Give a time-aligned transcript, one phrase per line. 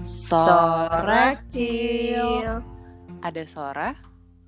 [0.00, 2.64] Sora Cil.
[3.20, 3.92] Ada Sora,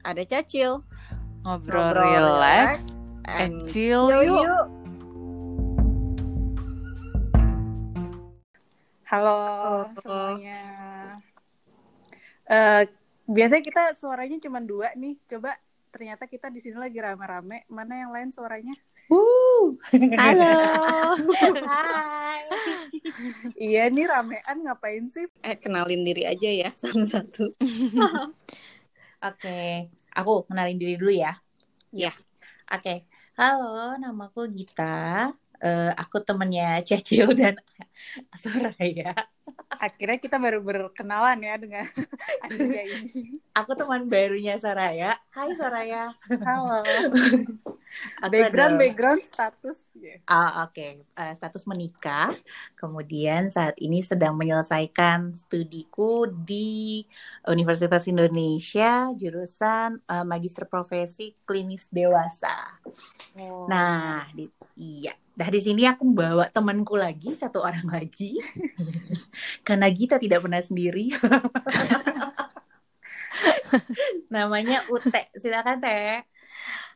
[0.01, 0.81] Ada Cacil.
[1.43, 2.87] ngobrol, relax,
[3.29, 4.47] and chill yuk.
[9.05, 9.37] Halo
[10.01, 10.63] semuanya.
[12.49, 12.87] Eh
[13.29, 15.19] biasanya kita suaranya cuma dua nih.
[15.29, 15.59] Coba
[15.93, 17.69] ternyata kita di sini lagi rame-rame.
[17.69, 18.73] Mana yang lain suaranya?
[20.17, 20.57] Halo.
[21.69, 22.49] Hai.
[23.61, 25.29] iya nih ramean ngapain sih?
[25.45, 27.53] Eh, kenalin diri aja ya satu-satu.
[29.29, 31.37] Oke, aku kenalin diri dulu ya.
[31.93, 32.11] Ya.
[32.73, 33.05] Oke,
[33.37, 35.29] halo, namaku Gita.
[35.61, 37.55] Eh, aku temennya Cecil dan
[38.43, 39.13] Soraya.
[39.73, 41.85] Akhirnya kita baru berkenalan ya dengan
[42.45, 43.41] Aditya ini.
[43.53, 45.19] Aku teman barunya Soraya.
[45.31, 46.15] Hai Soraya.
[46.29, 46.81] Halo.
[48.23, 49.79] Background adalah- background status.
[49.93, 50.17] ya.
[50.25, 52.33] Ah, Oke, Eh, status menikah.
[52.73, 57.05] Kemudian saat ini sedang menyelesaikan studiku di
[57.45, 62.81] Universitas Indonesia, jurusan eh, Magister Profesi Klinis Dewasa.
[63.37, 63.69] Oh.
[63.69, 65.13] Nah, di, iya.
[65.33, 68.37] Nah, di sini aku bawa temanku lagi, satu orang lagi.
[69.67, 71.09] Karena Gita tidak pernah sendiri.
[74.35, 75.33] Namanya Ute.
[75.41, 76.21] Silakan, Teh.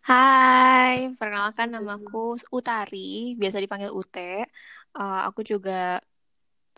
[0.04, 4.44] Hai, perkenalkan namaku Utari, biasa dipanggil Ute.
[4.96, 5.98] Eh, aku juga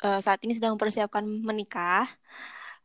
[0.06, 2.06] eh, saat ini sedang mempersiapkan menikah.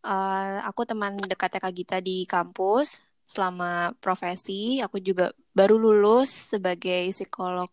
[0.03, 4.81] Eh, aku teman dekatnya Kak Gita di kampus selama profesi.
[4.81, 7.69] Aku juga baru lulus sebagai psikolog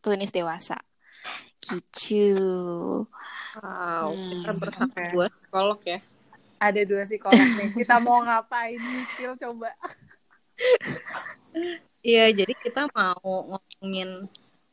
[0.00, 0.80] klinis dewasa.
[1.60, 2.26] Gitu.
[3.60, 5.98] Wow, Hmm, kita berhak dua psikolog ya.
[6.60, 7.68] Ada dua psikolog nih.
[7.84, 9.32] Kita mau ngapain nih, Cil?
[9.36, 9.70] Coba.
[12.00, 14.28] Iya, jadi kita mau ngomongin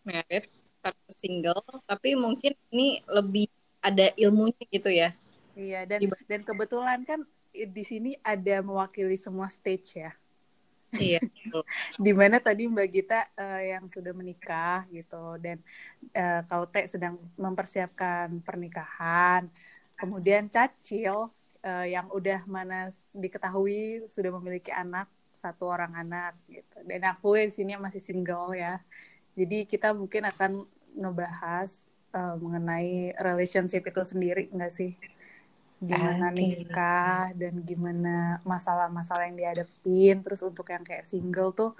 [0.08, 0.48] married
[0.80, 3.52] versus single, tapi mungkin ini lebih
[3.83, 5.11] ada ilmunya gitu ya.
[5.58, 6.23] Iya, dan Gimana?
[6.30, 7.20] dan kebetulan kan
[7.52, 10.11] di sini ada mewakili semua stage ya.
[10.95, 11.20] Iya.
[12.05, 15.58] Di mana tadi Mbak Gita eh, yang sudah menikah gitu dan
[16.15, 19.42] eh, Kau Teh sedang mempersiapkan pernikahan.
[19.99, 21.15] Kemudian Cacil
[21.65, 26.75] eh, yang udah mana diketahui sudah memiliki anak satu orang anak gitu.
[26.89, 28.80] Dan aku di sini masih single ya.
[29.37, 30.52] Jadi kita mungkin akan
[31.02, 31.69] ngebahas
[32.15, 34.92] eh, mengenai relationship itu sendiri enggak sih?
[35.77, 36.42] Gimana Oke.
[36.42, 40.26] nikah dan gimana masalah-masalah yang dihadapin.
[40.26, 41.77] Terus untuk yang kayak single tuh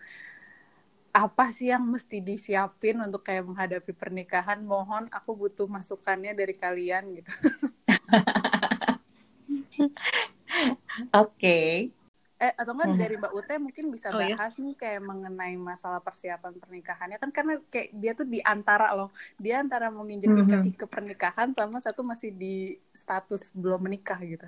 [1.18, 4.62] apa sih yang mesti disiapin untuk kayak menghadapi pernikahan?
[4.62, 7.34] Mohon aku butuh masukannya dari kalian gitu.
[11.18, 11.90] Oke.
[12.38, 13.02] Eh atau enggak Hmm.
[13.02, 14.38] dari Mbak Ute mungkin bisa Oh, iya.
[14.38, 19.10] bahas nih kayak mengenai masalah persiapan pernikahannya kan karena kayak dia tuh di antara loh.
[19.44, 24.46] Dia antara mau nginjekin kaki ke pernikahan sama satu masih di status belum menikah gitu.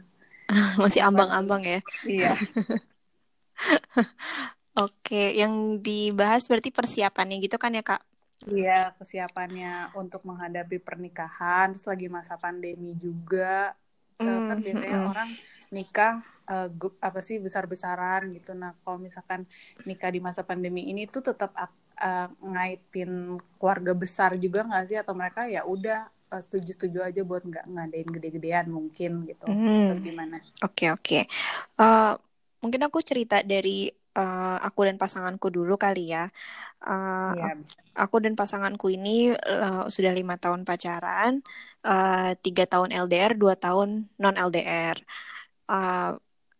[0.81, 1.79] Masih ambang-ambang ya.
[2.03, 2.39] Iya.
[4.79, 5.53] Oke, yang
[5.85, 8.01] dibahas berarti persiapannya gitu kan ya, Kak?
[8.51, 9.67] Iya, kesiapannya
[10.01, 13.45] untuk menghadapi pernikahan, terus lagi masa pandemi juga.
[14.27, 15.09] Eh, kan Mm, biasanya mm-mm.
[15.09, 15.29] orang
[15.75, 16.11] nikah
[16.79, 18.51] gu- apa sih besar-besaran gitu.
[18.61, 19.41] Nah, kalau misalkan
[19.87, 21.51] nikah di masa pandemi ini tuh tetap
[22.01, 23.11] eh, ngaitin
[23.59, 24.97] keluarga besar juga nggak sih?
[25.01, 25.97] Atau mereka ya udah
[26.33, 29.47] eh, setuju-setuju aja buat nggak ngadain gede-gedean mungkin gitu.
[29.47, 29.85] Hmm.
[29.85, 30.37] Atau gimana?
[30.63, 31.15] Oke, oke.
[31.81, 32.01] Eh,
[32.63, 33.69] mungkin aku cerita dari
[34.17, 36.19] eh, aku dan pasanganku dulu kali ya.
[36.87, 37.53] Eh, Iya,
[38.01, 39.09] aku dan pasanganku ini
[39.51, 41.33] eh, sudah lima tahun pacaran,
[42.45, 43.89] tiga tahun LDR, dua tahun
[44.21, 44.97] non LDR.
[45.71, 46.09] Eh,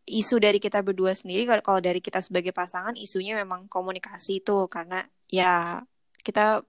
[0.10, 5.06] isu dari kita berdua sendiri, kalau dari kita sebagai pasangan, isunya memang komunikasi itu karena
[5.30, 5.82] ya
[6.26, 6.66] kita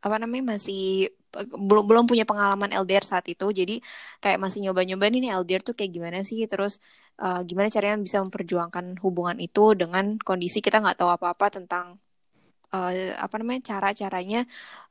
[0.00, 1.12] apa namanya masih
[1.68, 3.78] belum belum punya pengalaman LDR saat itu, jadi
[4.22, 6.72] kayak masih nyoba-nyoba nih LDR tuh kayak gimana sih, terus
[7.22, 11.86] eh, gimana caranya bisa memperjuangkan hubungan itu dengan kondisi kita nggak tahu apa-apa tentang
[12.74, 14.38] eh, apa namanya cara-caranya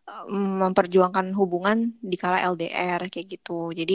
[0.09, 0.23] eh,
[0.63, 1.77] memperjuangkan hubungan
[2.11, 3.51] di kala LDR kayak gitu.
[3.79, 3.93] Jadi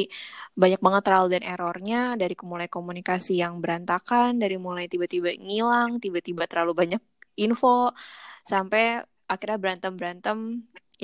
[0.61, 6.43] banyak banget trial dan errornya dari mulai komunikasi yang berantakan, dari mulai tiba-tiba ngilang, tiba-tiba
[6.50, 7.03] terlalu banyak
[7.44, 7.91] info,
[8.50, 8.82] sampai
[9.32, 10.38] akhirnya berantem-berantem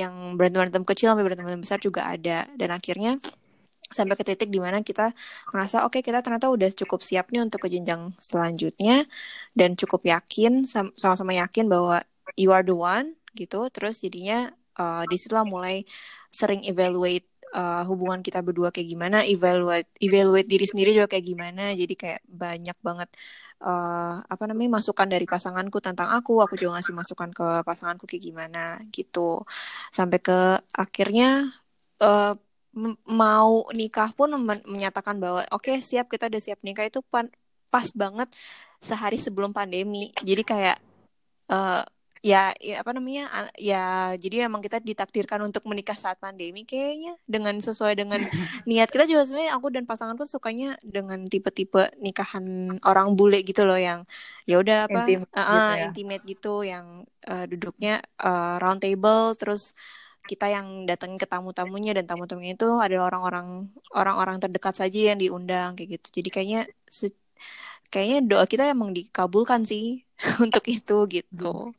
[0.00, 2.46] yang berantem-berantem kecil sampai berantem-berantem besar juga ada.
[2.60, 3.10] Dan akhirnya
[3.90, 5.10] sampai ke titik di mana kita
[5.50, 9.02] ngerasa oke kita ternyata udah cukup siap nih untuk ke jenjang selanjutnya
[9.58, 11.98] dan cukup yakin sam- sama-sama yakin bahwa
[12.36, 13.66] you are the one gitu.
[13.70, 15.82] Terus jadinya uh, di situlah mulai
[16.30, 21.62] sering evaluate uh, hubungan kita berdua kayak gimana evaluate evaluate diri sendiri juga kayak gimana.
[21.74, 23.08] Jadi kayak banyak banget
[23.62, 26.42] uh, apa namanya masukan dari pasanganku tentang aku.
[26.44, 28.62] Aku juga ngasih masukan ke pasanganku kayak gimana
[28.94, 29.42] gitu.
[29.94, 31.50] Sampai ke akhirnya
[32.02, 32.34] uh,
[33.10, 36.86] mau nikah pun men menyatakan bahwa oke okay, siap kita udah siap nikah.
[36.86, 37.28] Itu pan
[37.70, 38.30] pas banget
[38.82, 40.10] sehari sebelum pandemi.
[40.22, 40.78] Jadi kayak
[41.52, 41.82] uh,
[42.20, 47.56] ya, ya apa namanya ya jadi emang kita ditakdirkan untuk menikah saat pandemi kayaknya dengan
[47.56, 48.20] sesuai dengan
[48.68, 53.80] niat kita juga sebenarnya aku dan pasanganku sukanya dengan tipe-tipe nikahan orang bule gitu loh
[53.80, 54.04] yang
[54.44, 55.84] ya udah apa intimate, uh, gitu ya.
[55.88, 56.86] intimate gitu yang
[57.28, 59.72] uh, duduknya uh, round table terus
[60.28, 65.72] kita yang datangin ke tamu-tamunya dan tamu-tamunya itu adalah orang-orang orang-orang terdekat saja yang diundang
[65.74, 66.60] kayak gitu jadi kayaknya
[67.90, 70.06] kayaknya doa kita emang dikabulkan sih
[70.44, 71.74] untuk itu gitu.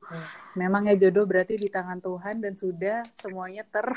[0.60, 3.88] Memang ya jodoh berarti di tangan Tuhan dan sudah semuanya ter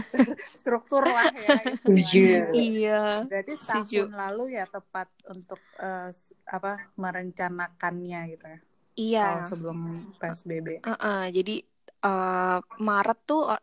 [0.60, 1.58] struktur lah ya.
[1.88, 3.24] Gitu iya.
[3.24, 4.00] Berarti setahun Setuju.
[4.12, 6.12] lalu ya tepat untuk uh,
[6.44, 8.60] apa merencanakannya gitu ya.
[8.94, 9.26] Iya.
[9.26, 9.78] Kalau sebelum
[10.20, 10.84] PSBB.
[10.84, 11.64] Uh -uh, jadi
[12.04, 13.56] uh, Maret tuh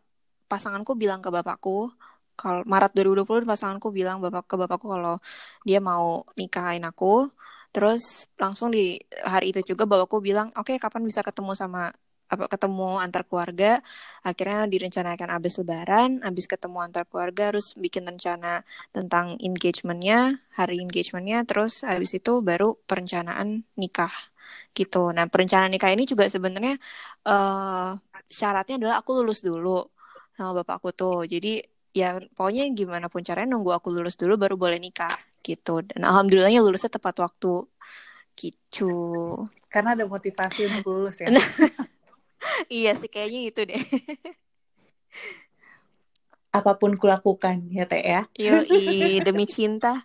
[0.50, 1.94] pasanganku bilang ke bapakku
[2.34, 5.22] kalau Maret 2020 pasanganku bilang bapak ke bapakku kalau
[5.62, 7.30] dia mau nikahin aku
[7.72, 9.00] Terus langsung di
[9.32, 11.80] hari itu juga bapakku bilang, oke okay, kapan bisa ketemu sama
[12.32, 13.66] apa ketemu antar keluarga.
[14.28, 18.64] Akhirnya direncanakan abis lebaran, abis ketemu antar keluarga, harus bikin rencana
[18.96, 23.48] tentang engagementnya, hari engagementnya, terus abis itu baru perencanaan
[23.80, 24.12] nikah
[24.76, 25.12] gitu.
[25.16, 26.74] Nah perencanaan nikah ini juga sebenarnya
[27.28, 27.92] uh,
[28.38, 29.70] syaratnya adalah aku lulus dulu
[30.36, 31.28] sama bapakku tuh.
[31.32, 31.48] Jadi
[31.92, 35.82] ya pokoknya gimana pun caranya nunggu aku lulus dulu baru boleh nikah gitu.
[35.82, 37.66] Dan alhamdulillahnya lulusnya tepat waktu.
[38.38, 38.94] Gitu.
[39.68, 41.28] Karena ada motivasi untuk lulus ya.
[42.66, 43.82] Iya sih kayaknya itu deh.
[46.50, 48.26] Apa pun kulakukan ya teh ya.
[48.34, 50.02] Yoi demi cinta.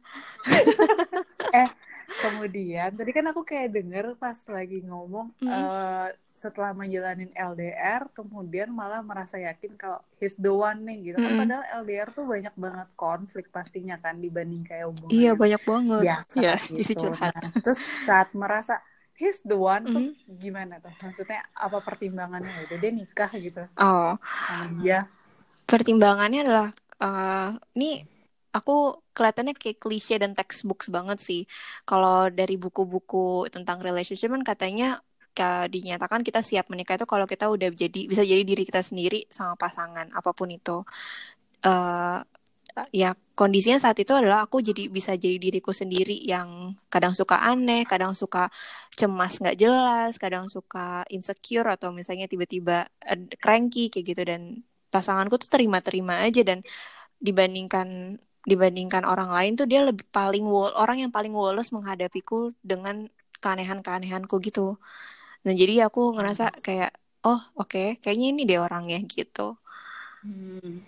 [1.50, 1.70] Eh
[2.08, 5.50] kemudian tadi kan aku kayak denger pas lagi ngomong mm.
[5.52, 6.08] uh,
[6.38, 11.40] setelah menjalanin LDR kemudian malah merasa yakin kalau he's the one nih gitu kan mm.
[11.42, 16.38] padahal LDR tuh banyak banget konflik pastinya kan dibanding kayak hubungan iya banyak banget biasa
[16.38, 16.78] ya, gitu.
[16.78, 18.78] jadi curhat nah, terus saat merasa
[19.18, 19.94] he's the one mm.
[19.98, 20.04] tuh
[20.38, 25.10] gimana tuh maksudnya apa pertimbangannya ya udah dia nikah gitu oh sama dia
[25.66, 26.70] pertimbangannya adalah
[27.02, 28.06] uh, ini
[28.54, 31.42] aku kelihatannya kayak klise dan textbooks banget sih.
[31.86, 35.02] Kalau dari buku-buku tentang relationship kan katanya
[35.38, 39.30] ketika dinyatakan kita siap menikah itu kalau kita udah jadi bisa jadi diri kita sendiri
[39.30, 40.82] sama pasangan apa pun itu
[41.62, 42.18] uh,
[42.90, 47.86] ya kondisinya saat itu adalah aku jadi bisa jadi diriku sendiri yang kadang suka aneh,
[47.86, 48.50] kadang suka
[48.98, 54.42] cemas nggak jelas, kadang suka insecure atau misalnya tiba-tiba uh, cranky kayak gitu dan
[54.90, 56.66] pasanganku tuh terima-terima aja dan
[57.22, 58.18] dibandingkan
[58.50, 60.46] dibandingkan orang lain tuh dia lebih paling
[60.82, 63.06] orang yang paling woles menghadapiku dengan
[63.42, 64.82] keanehan-keanehanku gitu.
[65.46, 66.96] Nah jadi aku ngerasa kayak
[67.28, 69.60] oh oke okay, kayaknya ini deh orangnya gitu.
[70.24, 70.82] Hmm.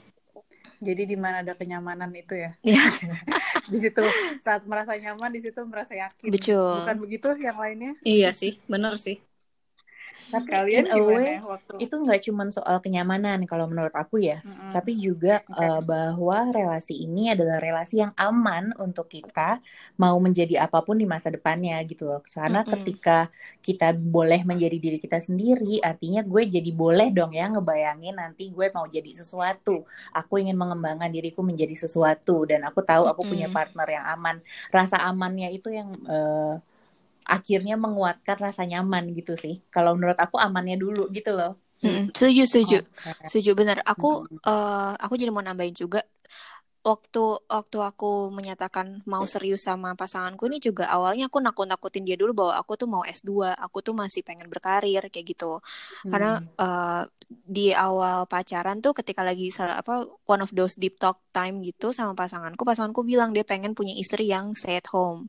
[0.80, 2.56] Jadi di mana ada kenyamanan itu ya?
[2.64, 2.84] Iya.
[3.72, 4.02] di situ
[4.40, 6.32] saat merasa nyaman di situ merasa yakin.
[6.32, 6.88] Betul.
[6.88, 7.94] Bukan begitu yang lainnya?
[8.02, 9.20] Iya sih, benar sih.
[10.30, 11.82] Tapi kalian away waktu...
[11.82, 14.72] itu nggak cuma soal kenyamanan kalau menurut aku ya, mm-hmm.
[14.76, 15.66] tapi juga okay.
[15.66, 19.64] uh, eh, bahwa relasi ini adalah relasi yang aman untuk kita
[19.98, 22.22] mau menjadi apa pun di masa depannya gitu loh.
[22.22, 22.74] Karena mm-hmm.
[22.78, 23.18] ketika
[23.64, 28.70] kita boleh menjadi diri kita sendiri, artinya gue jadi boleh dong ya ngebayangin nanti gue
[28.70, 29.88] mau jadi sesuatu.
[30.14, 33.32] Aku ingin mengembangkan diriku menjadi sesuatu dan aku tahu aku mm-hmm.
[33.32, 34.36] punya partner yang aman.
[34.70, 36.62] Rasa amannya itu yang uh,
[37.30, 39.62] akhirnya menguatkan rasa nyaman gitu sih.
[39.70, 41.62] Kalau menurut aku amannya dulu gitu loh.
[41.80, 43.28] Hmm, setuju, setuju, okay.
[43.32, 43.80] setuju benar.
[43.88, 44.44] Aku, hmm.
[44.44, 46.04] uh, aku jadi mau nambahin juga
[46.80, 52.32] waktu waktu aku menyatakan mau serius sama pasanganku ini juga awalnya aku nakut-nakutin dia dulu
[52.32, 55.60] bahwa aku tuh mau S2, aku tuh masih pengen berkarir kayak gitu.
[55.60, 56.12] Hmm.
[56.12, 61.20] Karena uh, di awal pacaran tuh ketika lagi salah apa one of those deep talk
[61.36, 65.28] time gitu sama pasanganku, pasanganku bilang dia pengen punya istri yang stay at home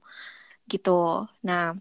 [0.71, 1.27] gitu.
[1.43, 1.75] Nah,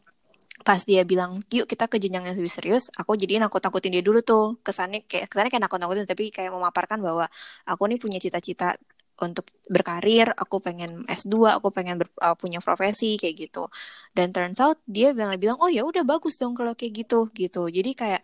[0.69, 4.05] pas dia bilang yuk kita ke jenjang yang lebih serius aku jadi nakut nakutin dia
[4.05, 4.61] dulu tuh.
[4.61, 7.25] Kesannya kayak kesannya kayak nakut nakutin tapi kayak memaparkan bahwa
[7.65, 8.77] aku nih punya cita-cita
[9.25, 13.65] untuk berkarir aku pengen S2 aku pengen ber, uh, punya profesi kayak gitu.
[14.13, 17.65] Dan turns out dia bilang bilang oh ya udah bagus dong kalau kayak gitu gitu.
[17.65, 18.21] Jadi kayak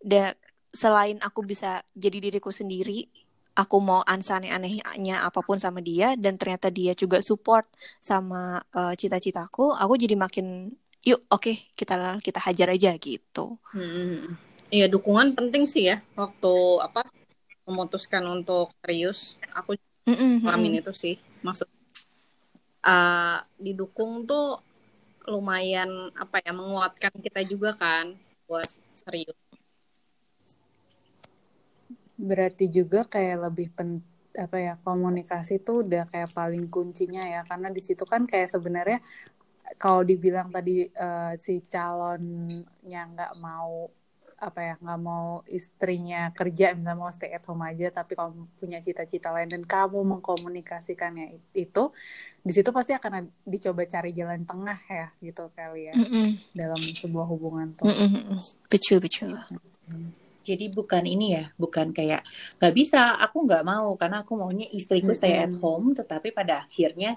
[0.00, 0.32] da,
[0.72, 3.04] selain aku bisa jadi diriku sendiri
[3.52, 7.68] aku mau ansane anehnya apa pun sama dia dan ternyata dia juga support
[8.00, 13.58] sama uh, cita-citaku aku jadi makin yuk oke okay, kita kita hajar aja gitu.
[13.74, 14.38] Hmm.
[14.72, 17.04] iya dukungan penting sih ya waktu apa
[17.66, 19.36] memutuskan untuk serius.
[19.54, 21.14] Aku mm ngalamin itu sih
[21.46, 21.70] maksud
[22.82, 24.58] uh, didukung tuh
[25.30, 28.14] lumayan apa ya menguatkan kita juga kan
[28.46, 29.38] buat serius.
[32.18, 37.68] Berarti juga kayak lebih pen apa ya komunikasi tuh udah kayak paling kuncinya ya karena
[37.68, 38.98] di situ kan kayak sebenarnya
[39.80, 43.88] kalau dibilang tadi uh, si calonnya nggak mau
[44.42, 48.82] apa ya nggak mau istrinya kerja misalnya mau stay at home aja tapi kamu punya
[48.82, 51.84] cita-cita lain dan kamu mengkomunikasikannya itu
[52.42, 56.28] di situ pasti akan dicoba cari jalan tengah ya gitu kali ya mm -mm.
[56.58, 58.38] dalam sebuah hubungan tuh mm -mm.
[58.66, 59.38] betul betul
[60.42, 62.26] jadi bukan ini ya bukan kayak
[62.58, 67.14] nggak bisa aku nggak mau karena aku maunya istriku stay at home tetapi pada akhirnya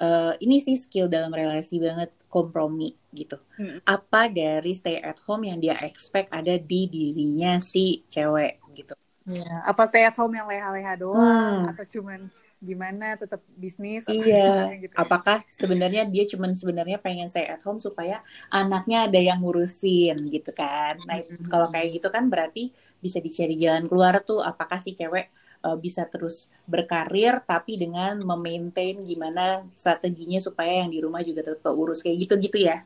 [0.00, 3.40] uh, ini sih skill dalam relasi banget kompromi gitu.
[3.56, 3.80] Hmm.
[3.84, 8.94] Apa dari stay at home yang dia expect ada di dirinya si cewek gitu.
[9.26, 11.70] Ya, apa stay at home yang leha-leha doang hmm.
[11.74, 17.60] atau cuman gimana tetap bisnis iya gitu apakah sebenarnya dia cuman sebenarnya pengen stay at
[17.60, 21.52] home supaya anaknya ada yang ngurusin gitu kan nah hmm.
[21.52, 25.28] kalau kayak gitu kan berarti bisa dicari jalan keluar tuh apakah si cewek
[25.62, 31.72] uh, bisa terus berkarir tapi dengan memaintain gimana strateginya supaya yang di rumah juga tetap
[31.72, 32.82] urus kayak gitu-gitu ya.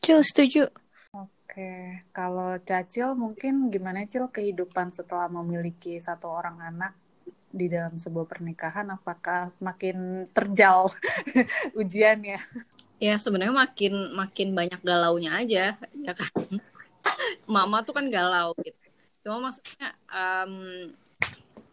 [0.00, 0.64] Cil setuju.
[1.14, 6.92] Oke, kalau Cacil mungkin gimana Cil kehidupan setelah memiliki satu orang anak
[7.54, 10.90] di dalam sebuah pernikahan apakah makin terjal
[11.80, 12.42] ujiannya?
[12.98, 16.58] Ya sebenarnya makin makin banyak galaunya aja ya kan.
[17.46, 18.83] Mama tuh kan galau gitu
[19.24, 20.92] cuma maksudnya um,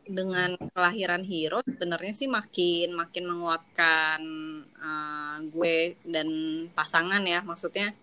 [0.08, 4.22] dengan kelahiran hero sebenarnya sih makin makin menguatkan
[4.76, 6.28] uh, gue dan
[6.76, 7.40] pasangan ya.
[7.46, 7.96] Maksudnya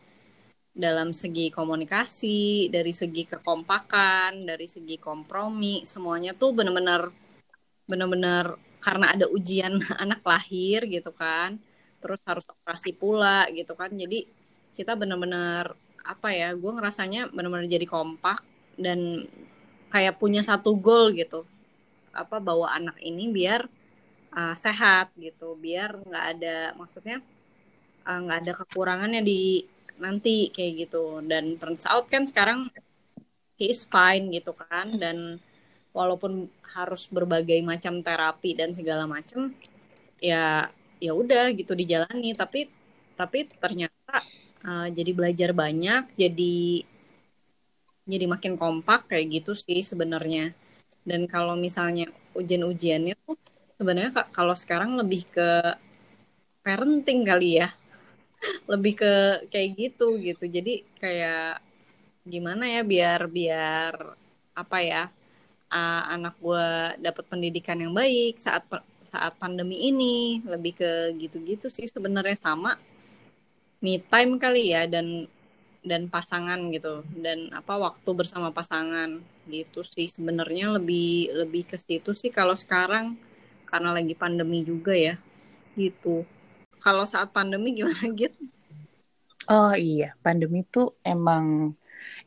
[0.73, 7.11] dalam segi komunikasi dari segi kekompakan dari segi kompromi semuanya tuh bener-bener
[7.91, 11.61] bener-bener karena ada ujian anak lahir gitu kan.
[11.99, 13.91] Terus harus operasi pula gitu kan.
[13.93, 14.23] Jadi
[14.73, 15.75] kita bener-bener
[16.09, 18.48] apa ya gue ngerasanya bener-bener jadi kompak
[18.79, 19.27] dan
[19.91, 21.45] kayak punya satu goal gitu.
[22.15, 23.67] Apa bawa anak ini biar
[24.33, 25.59] uh, sehat gitu.
[25.59, 27.19] Biar nggak ada maksudnya
[28.07, 29.67] uh, nggak uh, ada kekurangannya di
[29.99, 31.21] nanti kayak gitu.
[31.27, 32.71] Dan turns out kan sekarang
[33.59, 34.97] he is fine gitu kan.
[34.97, 35.43] Dan
[35.93, 36.47] walaupun
[36.79, 39.51] harus berbagai macam terapi dan segala macam
[40.23, 40.71] ya
[41.03, 42.33] ya udah gitu dijalani.
[42.37, 42.71] Tapi
[43.19, 44.23] tapi ternyata
[44.63, 46.87] uh, jadi belajar banyak jadi
[48.09, 50.57] jadi makin kompak kayak gitu sih sebenarnya.
[51.05, 53.37] Dan kalau misalnya ujian-ujiannya tuh
[53.69, 55.77] sebenarnya kalau sekarang lebih ke
[56.65, 57.69] parenting kali ya.
[58.73, 59.15] Lebih ke
[59.53, 60.45] kayak gitu gitu.
[60.49, 61.61] Jadi kayak
[62.25, 63.95] gimana ya biar biar
[64.55, 65.03] apa ya
[65.73, 66.67] uh, anak gue
[67.03, 68.65] dapat pendidikan yang baik saat
[69.05, 70.41] saat pandemi ini.
[70.47, 72.79] Lebih ke gitu-gitu sih sebenarnya sama
[73.83, 75.29] me time kali ya dan
[75.89, 77.03] dan pasangan gitu.
[77.17, 79.19] Dan apa waktu bersama pasangan
[79.49, 80.07] gitu sih.
[80.13, 83.17] Sebenarnya lebih lebih ke situ sih kalau sekarang
[83.65, 85.17] karena lagi pandemi juga ya
[85.75, 86.29] gitu.
[86.85, 88.45] Kalau saat pandemi gimana gitu
[89.49, 90.15] oh iya.
[90.21, 91.75] Pandemi tuh emang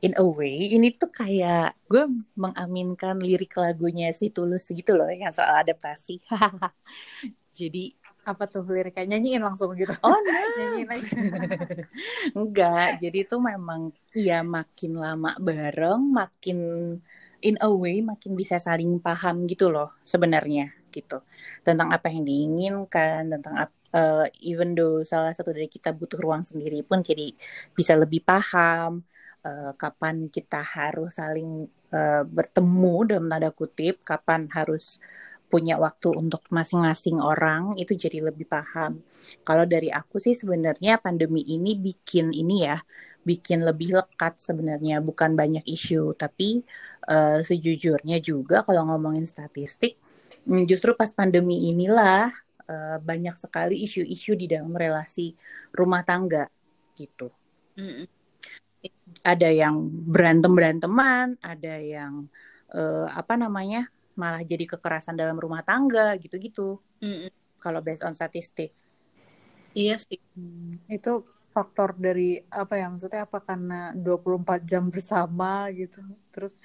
[0.03, 2.03] in a way ini tuh kayak gue
[2.35, 6.19] mengaminkan lirik lagunya si Tulus gitu loh yang soal adaptasi.
[7.57, 9.93] Jadi apa tuh liriknya nyanyiin langsung gitu.
[10.05, 11.11] Oh nah nyanyiin aja
[12.39, 16.57] enggak jadi itu memang iya makin lama bareng makin
[17.41, 21.23] in a way makin bisa saling paham gitu loh sebenarnya gitu.
[21.65, 23.55] Tentang apa yang diinginkan tentang
[23.95, 27.31] uh, even though salah satu dari kita butuh ruang sendiri pun jadi
[27.75, 29.03] bisa lebih paham
[29.45, 34.99] uh, kapan kita harus saling uh, bertemu dalam tanda kutip kapan harus
[35.51, 39.03] punya waktu untuk masing-masing orang itu jadi lebih paham.
[39.43, 42.79] Kalau dari aku sih sebenarnya pandemi ini bikin ini ya,
[43.21, 46.63] bikin lebih lekat sebenarnya bukan banyak isu, tapi
[47.11, 49.99] uh, sejujurnya juga kalau ngomongin statistik,
[50.47, 52.31] mm, justru pas pandemi inilah
[52.65, 55.35] uh, banyak sekali isu-isu di dalam relasi
[55.75, 56.47] rumah tangga
[56.95, 57.29] gitu.
[57.75, 58.07] Mm.
[59.21, 62.25] Ada yang berantem beranteman, ada yang
[62.73, 63.85] uh, apa namanya
[64.19, 66.79] malah jadi kekerasan dalam rumah tangga gitu-gitu.
[67.03, 68.73] Mm Kalau based on statistik.
[69.77, 70.19] Iya sih.
[70.33, 75.99] Hmm, itu faktor dari apa ya maksudnya apa karena 24 jam bersama gitu.
[76.31, 76.55] Terus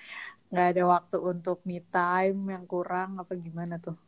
[0.51, 3.99] nggak ada waktu untuk me time yang kurang apa gimana tuh?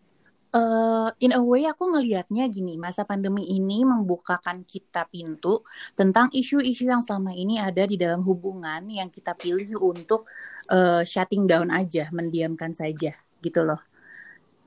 [0.48, 5.60] Uh, in a way aku ngelihatnya gini, masa pandemi ini membukakan kita pintu
[5.92, 10.24] tentang isu-isu yang selama ini ada di dalam hubungan yang kita pilih untuk
[10.72, 13.80] uh, shutting down aja, mendiamkan saja gitu loh.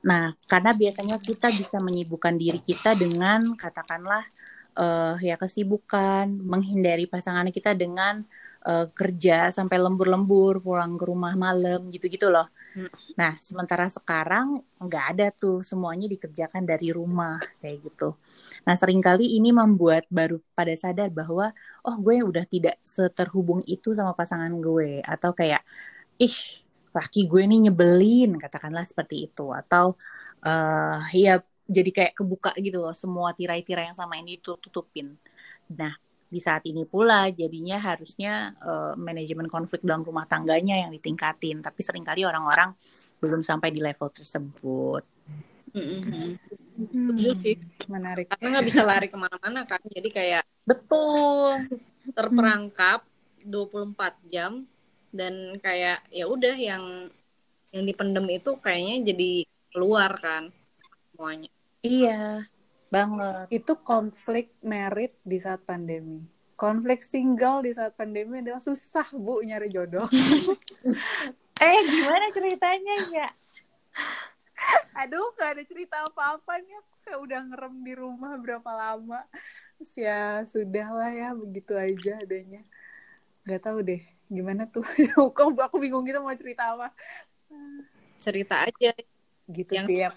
[0.02, 4.26] Nah, karena biasanya kita bisa menyibukkan diri kita dengan katakanlah
[4.74, 8.26] uh, ya kesibukan, menghindari pasangan kita dengan
[8.66, 12.50] uh, kerja sampai lembur-lembur, pulang ke rumah malam gitu-gitu loh.
[12.72, 12.90] Hmm.
[13.14, 18.16] Nah, sementara sekarang nggak ada tuh semuanya dikerjakan dari rumah kayak gitu.
[18.64, 21.52] Nah, sering kali ini membuat baru pada sadar bahwa
[21.84, 25.62] oh gue udah tidak seterhubung itu sama pasangan gue atau kayak
[26.16, 29.50] ih laki gue nih nyebelin katakanlah seperti itu.
[29.50, 29.96] Atau
[30.44, 35.16] uh, ya jadi kayak kebuka gitu loh semua tirai-tirai yang sama ini tutupin.
[35.72, 35.94] Nah,
[36.32, 41.60] di saat ini pula jadinya harusnya uh, manajemen konflik dalam rumah tangganya yang ditingkatin.
[41.60, 42.72] Tapi sering kali orang-orang
[43.20, 45.04] belum sampai di level tersebut.
[45.72, 46.28] Mm-hmm.
[46.92, 48.26] hmm, menarik.
[48.28, 49.80] Karena nggak bisa lari ke mana-mana kan.
[49.88, 51.56] Jadi kayak betul.
[52.12, 53.06] terperangkap
[53.46, 53.94] 24
[54.28, 54.66] jam
[55.12, 57.12] dan kayak ya udah yang
[57.72, 59.30] yang dipendem itu kayaknya jadi
[59.72, 60.48] keluar kan
[61.12, 61.48] semuanya
[61.84, 62.48] iya
[62.92, 63.48] banget.
[63.48, 66.20] Itu konflik merit di saat pandemi.
[66.54, 70.04] Konflik single di saat pandemi adalah susah bu nyari jodoh.
[71.64, 73.28] eh gimana ceritanya ya?
[75.00, 76.76] Aduh gak ada cerita apa-apa nih.
[76.84, 79.24] Aku kayak udah ngerem di rumah berapa lama.
[79.80, 82.62] Terus ya sudah lah ya begitu aja adanya.
[83.48, 84.02] Gak tahu deh
[84.32, 84.82] gimana tuh.
[85.36, 86.88] Kok aku bingung gitu mau cerita apa.
[88.16, 88.92] Cerita aja.
[89.46, 90.10] Gitu yang sih ya.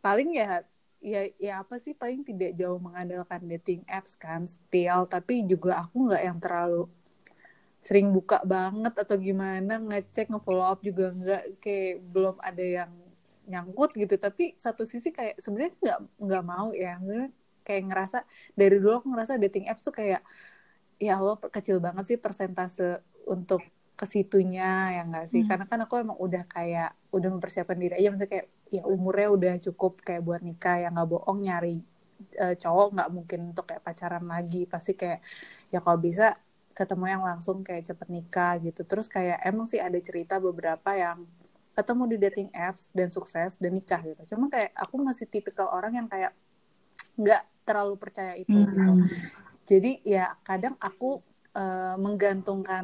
[0.00, 0.62] Paling ya
[1.00, 6.12] ya ya apa sih paling tidak jauh mengandalkan dating apps kan still tapi juga aku
[6.12, 6.92] nggak yang terlalu
[7.80, 12.92] sering buka banget atau gimana ngecek ngefollow up juga nggak kayak belum ada yang
[13.48, 17.32] nyangkut gitu tapi satu sisi kayak sebenarnya nggak nggak mau ya sebenarnya
[17.64, 18.18] kayak ngerasa
[18.52, 20.20] dari dulu aku ngerasa dating apps tuh kayak
[21.00, 23.64] ya Allah kecil banget sih persentase untuk
[23.96, 25.40] ke situnya ya nggak sih?
[25.44, 25.48] Hmm.
[25.48, 28.12] karena kan aku emang udah kayak udah mempersiapkan diri aja.
[28.12, 31.80] Maksudnya kayak ya umurnya udah cukup kayak buat nikah yang nggak bohong nyari
[32.36, 34.68] uh, cowok nggak mungkin untuk kayak pacaran lagi.
[34.68, 35.20] Pasti kayak
[35.72, 36.36] ya kalau bisa
[36.76, 38.84] ketemu yang langsung kayak cepet nikah gitu.
[38.84, 41.24] Terus kayak emang sih ada cerita beberapa yang
[41.76, 44.36] ketemu di dating apps dan sukses dan nikah gitu.
[44.36, 46.32] Cuma kayak aku masih tipikal orang yang kayak
[47.20, 48.72] nggak terlalu percaya itu mm -hmm.
[48.72, 48.92] gitu
[49.70, 51.22] jadi ya kadang aku
[51.54, 52.82] uh, menggantungkan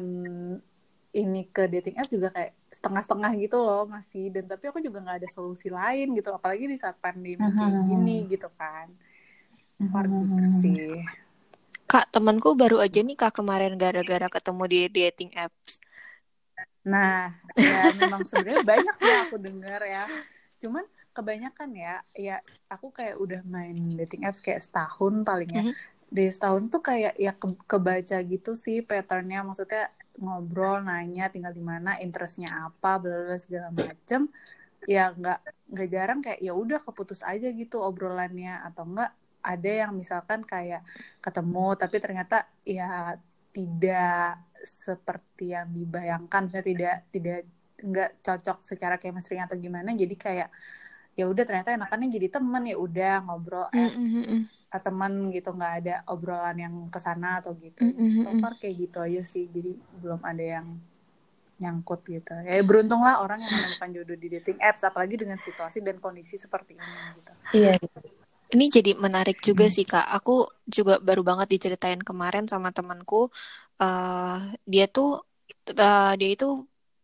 [1.11, 5.17] ini ke dating apps juga kayak setengah-setengah gitu loh masih dan tapi aku juga nggak
[5.23, 7.55] ada solusi lain gitu apalagi di saat pandemi uh -huh.
[7.59, 8.87] kayak gini gitu kan
[9.81, 10.03] uh -huh.
[10.07, 10.95] gitu sih
[11.87, 15.83] kak temanku baru aja nih kak kemarin gara-gara ketemu di dating apps
[16.87, 20.07] nah ya memang sebenarnya banyak sih aku dengar ya
[20.57, 22.35] cuman kebanyakan ya ya
[22.71, 25.75] aku kayak udah main dating apps kayak setahun paling ya uh -huh.
[26.07, 29.43] Di setahun tuh kayak ya ke kebaca gitu sih patternnya.
[29.43, 34.31] Maksudnya ngobrol nanya tinggal di mana interestnya apa bla segala macem.
[34.87, 35.39] Ya nggak
[35.73, 38.63] nggak jarang kayak ya udah keputus aja gitu obrolannya.
[38.67, 39.11] Atau enggak
[39.43, 40.83] ada yang misalkan kayak
[41.23, 43.15] ketemu tapi ternyata ya
[43.51, 46.43] tidak seperti yang dibayangkan.
[46.51, 47.45] Saya tidak tidak
[47.77, 49.93] nggak cocok secara chemistry atau gimana.
[49.93, 50.49] Jadi kayak
[51.17, 54.39] ya udah ternyata enakannya jadi temen ya udah ngobrol es mm -hmm.
[54.69, 58.21] teman gitu nggak ada obrolan yang ke sana atau gitu mm -hmm.
[58.21, 60.67] so far kayak gitu aja sih jadi belum ada yang
[61.57, 65.81] nyangkut gitu ya beruntung lah orang yang menemukan jodoh di dating apps apalagi dengan situasi
[65.81, 67.73] dan kondisi seperti ini gitu iya
[68.53, 69.73] ini jadi menarik juga hmm.
[69.73, 73.33] sih kak aku juga baru banget diceritain kemarin sama temanku
[73.81, 75.25] uh, dia tuh
[75.73, 76.61] uh, dia itu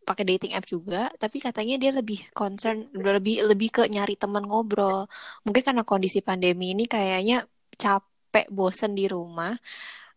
[0.08, 5.08] pakai dating app juga tapi katanya dia lebih concern lebih lebih ke nyari teman ngobrol.
[5.44, 7.48] Mungkin karena kondisi pandemi ini kayaknya
[7.82, 9.52] capek bosen di rumah.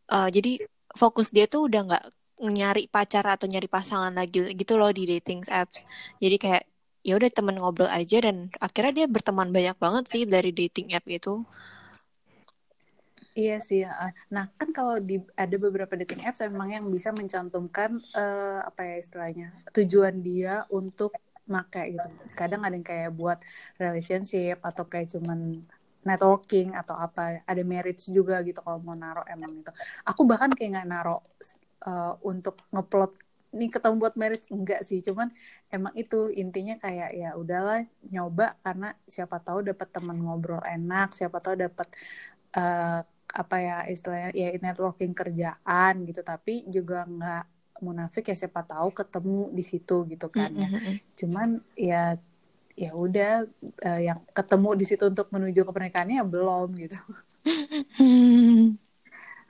[0.08, 0.62] Uh, jadi
[0.96, 2.06] fokus dia tuh udah nggak
[2.38, 5.84] nyari pacar atau nyari pasangan lagi gitu loh di dating apps.
[6.22, 6.64] Jadi kayak
[7.08, 11.08] ya udah temen ngobrol aja dan akhirnya dia berteman banyak banget sih dari dating app
[11.08, 11.48] itu
[13.40, 13.80] Iya sih.
[14.36, 18.96] Nah, kan kalau di ada beberapa dating apps memang yang bisa mencantumkan uh, apa ya
[19.04, 19.46] istilahnya
[19.76, 21.12] tujuan dia untuk
[21.54, 22.08] make gitu.
[22.40, 23.38] Kadang ada yang kayak buat
[23.78, 25.40] relationship atau kayak cuman
[26.08, 27.46] networking atau apa.
[27.46, 29.72] Ada marriage juga gitu kalau mau naro emang itu.
[30.10, 31.22] Aku bahkan kayak nggak naro
[31.86, 33.12] uh, untuk ngeplot
[33.58, 35.32] nih ketemu buat marriage enggak sih cuman
[35.72, 37.80] emang itu intinya kayak ya udahlah
[38.14, 41.88] nyoba karena siapa tahu dapat teman ngobrol enak siapa tahu dapat
[42.60, 47.46] uh, apa ya istilahnya ya networking kerjaan gitu tapi juga nggak
[47.82, 50.70] munafik ya siapa tahu ketemu di situ gitu kan ya.
[51.18, 52.18] Cuman ya
[52.78, 53.46] ya udah
[53.82, 57.00] uh, yang ketemu di situ untuk menuju ke pernikahannya ya belum gitu.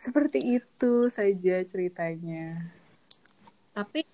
[0.04, 2.72] Seperti itu saja ceritanya.
[3.76, 4.08] Tapi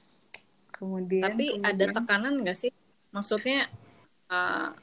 [0.73, 1.69] kemudian tapi kemudian...
[1.69, 2.71] ada tekanan nggak sih?
[3.13, 3.69] Maksudnya
[4.34, 4.73] uh,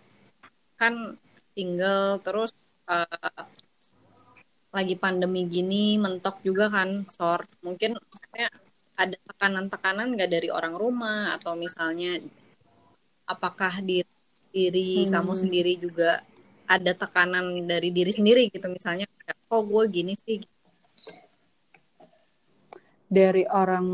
[0.78, 0.94] kan
[1.54, 2.54] tinggal terus
[2.86, 3.44] uh,
[4.70, 7.46] lagi pandemi gini mentok juga kan sor.
[7.66, 8.48] Mungkin maksudnya
[8.94, 11.35] ada tekanan-tekanan nggak dari orang rumah?
[11.35, 12.22] Atau misalnya
[13.26, 14.06] apakah di
[14.50, 15.11] diri hmm.
[15.14, 16.22] kamu sendiri juga
[16.70, 18.66] ada tekanan dari diri sendiri gitu?
[18.70, 20.38] Misalnya kok gue gini sih.
[23.11, 23.87] Dari orang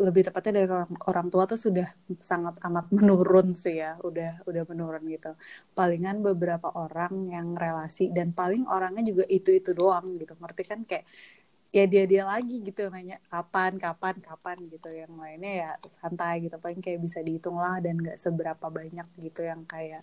[0.00, 1.88] lebih tepatnya dari orang, orang tua tuh sudah
[2.24, 5.36] sangat amat menurun sih ya udah udah menurun gitu.
[5.76, 10.32] Palingan beberapa orang yang relasi dan paling orangnya juga itu itu doang gitu.
[10.40, 10.80] Ngerti kan?
[10.88, 11.04] Kayak
[11.70, 14.88] ya dia dia lagi gitu nanya kapan kapan kapan gitu.
[14.88, 19.44] Yang lainnya ya santai gitu paling kayak bisa dihitung lah dan nggak seberapa banyak gitu
[19.44, 20.00] yang kayak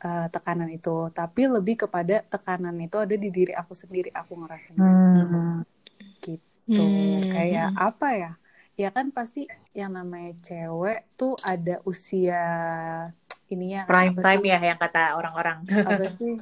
[0.00, 1.12] uh, tekanan itu.
[1.12, 4.80] Tapi lebih kepada tekanan itu ada di diri aku sendiri aku ngerasanya.
[4.80, 5.60] Hmm.
[6.24, 6.48] gitu.
[6.68, 7.32] Hmm.
[7.32, 8.32] kayak apa ya
[8.78, 9.42] ya kan pasti
[9.74, 12.46] yang namanya cewek tuh ada usia
[13.50, 14.52] ininya prime time sih?
[14.54, 15.66] ya yang kata orang-orang.
[15.66, 16.38] Apa sih?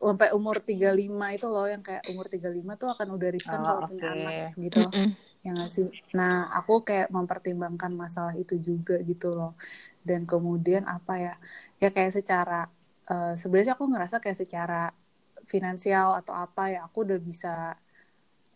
[0.00, 0.96] Sampai umur 35
[1.36, 3.88] itu loh yang kayak umur 35 tuh akan udah riskan oh, kalau okay.
[3.92, 4.80] punya anak gitu.
[4.80, 5.08] Mm -mm.
[5.44, 9.52] yang ngasih nah aku kayak mempertimbangkan masalah itu juga gitu loh.
[10.00, 11.34] Dan kemudian apa ya?
[11.76, 12.72] Ya kayak secara
[13.12, 14.96] uh, sebenarnya aku ngerasa kayak secara
[15.44, 17.76] finansial atau apa ya aku udah bisa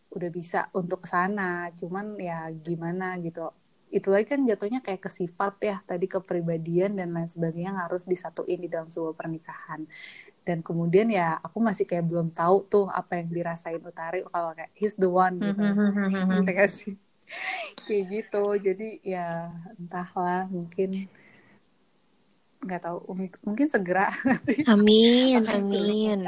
[0.09, 3.53] udah bisa untuk ke sana cuman ya gimana gitu.
[3.89, 8.05] Itu lagi kan jatuhnya kayak ke sifat ya tadi kepribadian dan lain sebagainya yang harus
[8.05, 9.85] disatuin di dalam sebuah pernikahan.
[10.45, 14.73] Dan kemudian ya aku masih kayak belum tahu tuh apa yang dirasain Utari kalau kayak
[14.73, 15.61] he's the one gitu.
[16.25, 16.93] Nanti kasih
[17.89, 18.45] kayak gitu.
[18.57, 21.09] Jadi ya entahlah mungkin
[22.65, 22.99] nggak tahu.
[23.45, 24.09] Mungkin segera.
[24.73, 26.25] Amin amin.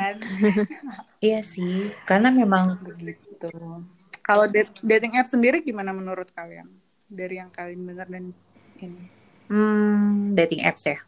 [1.24, 1.92] iya sih.
[2.04, 3.81] Karena memang begitu gitu.
[4.20, 4.44] Kalau
[4.85, 6.68] dating app sendiri gimana menurut kalian?
[7.09, 8.37] Dari yang kalian dengar dan
[8.79, 9.09] ini.
[9.50, 11.00] Hmm, dating apps ya.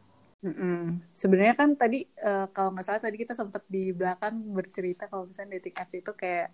[0.43, 0.83] Mm -mm.
[1.15, 5.63] Sebenarnya kan tadi uh, kalau nggak salah tadi kita sempat di belakang bercerita kalau misalnya
[5.63, 6.51] dating apps itu kayak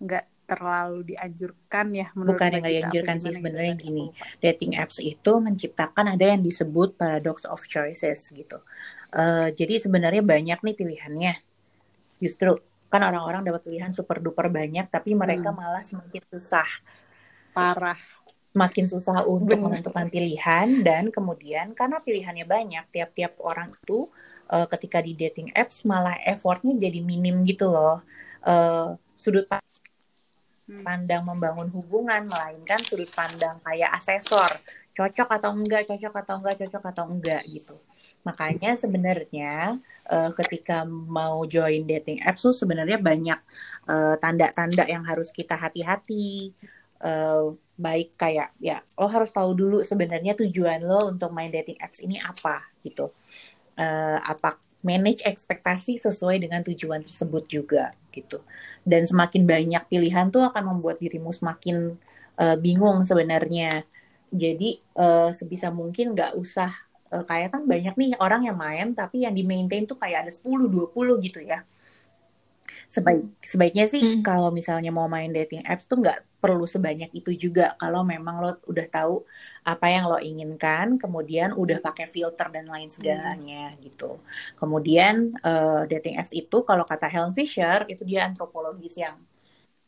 [0.00, 4.04] nggak terlalu dianjurkan ya menurut Bukan yang nggak dianjurkan sih sebenarnya gitu, gini.
[4.40, 8.64] Dating apps itu menciptakan ada yang disebut paradox of choices gitu.
[9.12, 11.34] Uh, jadi sebenarnya banyak nih pilihannya.
[12.24, 12.56] Justru
[12.90, 15.58] kan orang-orang dapat pilihan super duper banyak tapi mereka hmm.
[15.62, 16.68] malah semakin susah
[17.54, 17.98] parah
[18.50, 19.78] makin susah untuk Bener.
[19.78, 24.10] menentukan pilihan dan kemudian karena pilihannya banyak tiap-tiap orang itu
[24.50, 28.02] uh, ketika di dating apps malah effortnya jadi minim gitu loh
[28.42, 30.82] uh, sudut hmm.
[30.82, 34.50] pandang membangun hubungan melainkan sudut pandang kayak asesor
[34.98, 37.74] cocok atau enggak cocok atau enggak cocok atau enggak gitu
[38.26, 39.80] Makanya sebenarnya
[40.10, 43.40] uh, ketika mau join dating apps tuh sebenarnya banyak
[43.88, 46.52] eh, tanda-tanda uh, yang harus kita hati-hati.
[47.00, 52.04] Uh, baik kayak ya lo harus tahu dulu sebenarnya tujuan lo untuk main dating apps
[52.04, 53.08] ini apa gitu.
[53.80, 58.44] Uh, apa manage ekspektasi sesuai dengan tujuan tersebut juga gitu.
[58.84, 61.96] Dan semakin banyak pilihan tuh akan membuat dirimu semakin
[62.36, 63.84] uh, bingung sebenarnya.
[64.28, 69.26] Jadi uh, sebisa mungkin nggak usah uh, kayak kan banyak nih orang yang main tapi
[69.26, 71.66] yang di maintain tuh kayak ada 10 20 gitu ya.
[72.90, 74.22] Sebaik sebaiknya sih hmm.
[74.26, 78.50] kalau misalnya mau main dating apps tuh nggak perlu sebanyak itu juga kalau memang lo
[78.66, 79.22] udah tahu
[79.62, 83.78] apa yang lo inginkan, kemudian udah pakai filter dan lain segalanya hmm.
[83.86, 84.18] gitu.
[84.58, 89.18] Kemudian uh, dating apps itu kalau kata Helen Fisher itu dia antropologis yang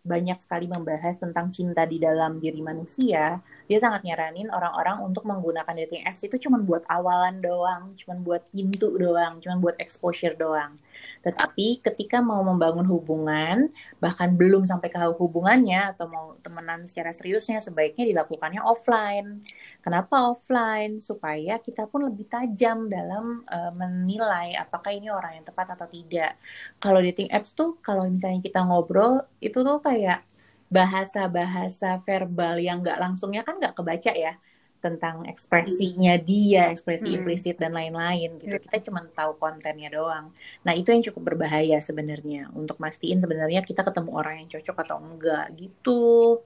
[0.03, 3.39] banyak sekali membahas tentang cinta di dalam diri manusia,
[3.71, 8.43] dia sangat nyaranin orang-orang untuk menggunakan dating apps itu cuma buat awalan doang, cuma buat
[8.51, 10.75] pintu doang, cuma buat exposure doang.
[11.23, 13.71] Tetapi ketika mau membangun hubungan,
[14.03, 19.47] bahkan belum sampai ke hubungannya atau mau temenan secara seriusnya, sebaiknya dilakukannya offline.
[19.87, 20.99] Kenapa offline?
[20.99, 26.35] Supaya kita pun lebih tajam dalam uh, menilai apakah ini orang yang tepat atau tidak.
[26.83, 30.25] Kalau dating apps tuh, kalau misalnya kita ngobrol, itu tuh kayak
[30.73, 34.41] bahasa-bahasa verbal yang nggak langsungnya kan nggak kebaca ya
[34.83, 37.17] tentang ekspresinya dia, ekspresi hmm.
[37.23, 38.59] implisit dan lain-lain gitu.
[38.59, 38.65] Iya.
[38.67, 40.35] Kita cuma tahu kontennya doang.
[40.67, 44.99] Nah, itu yang cukup berbahaya sebenarnya untuk mastiin sebenarnya kita ketemu orang yang cocok atau
[44.99, 46.43] enggak gitu.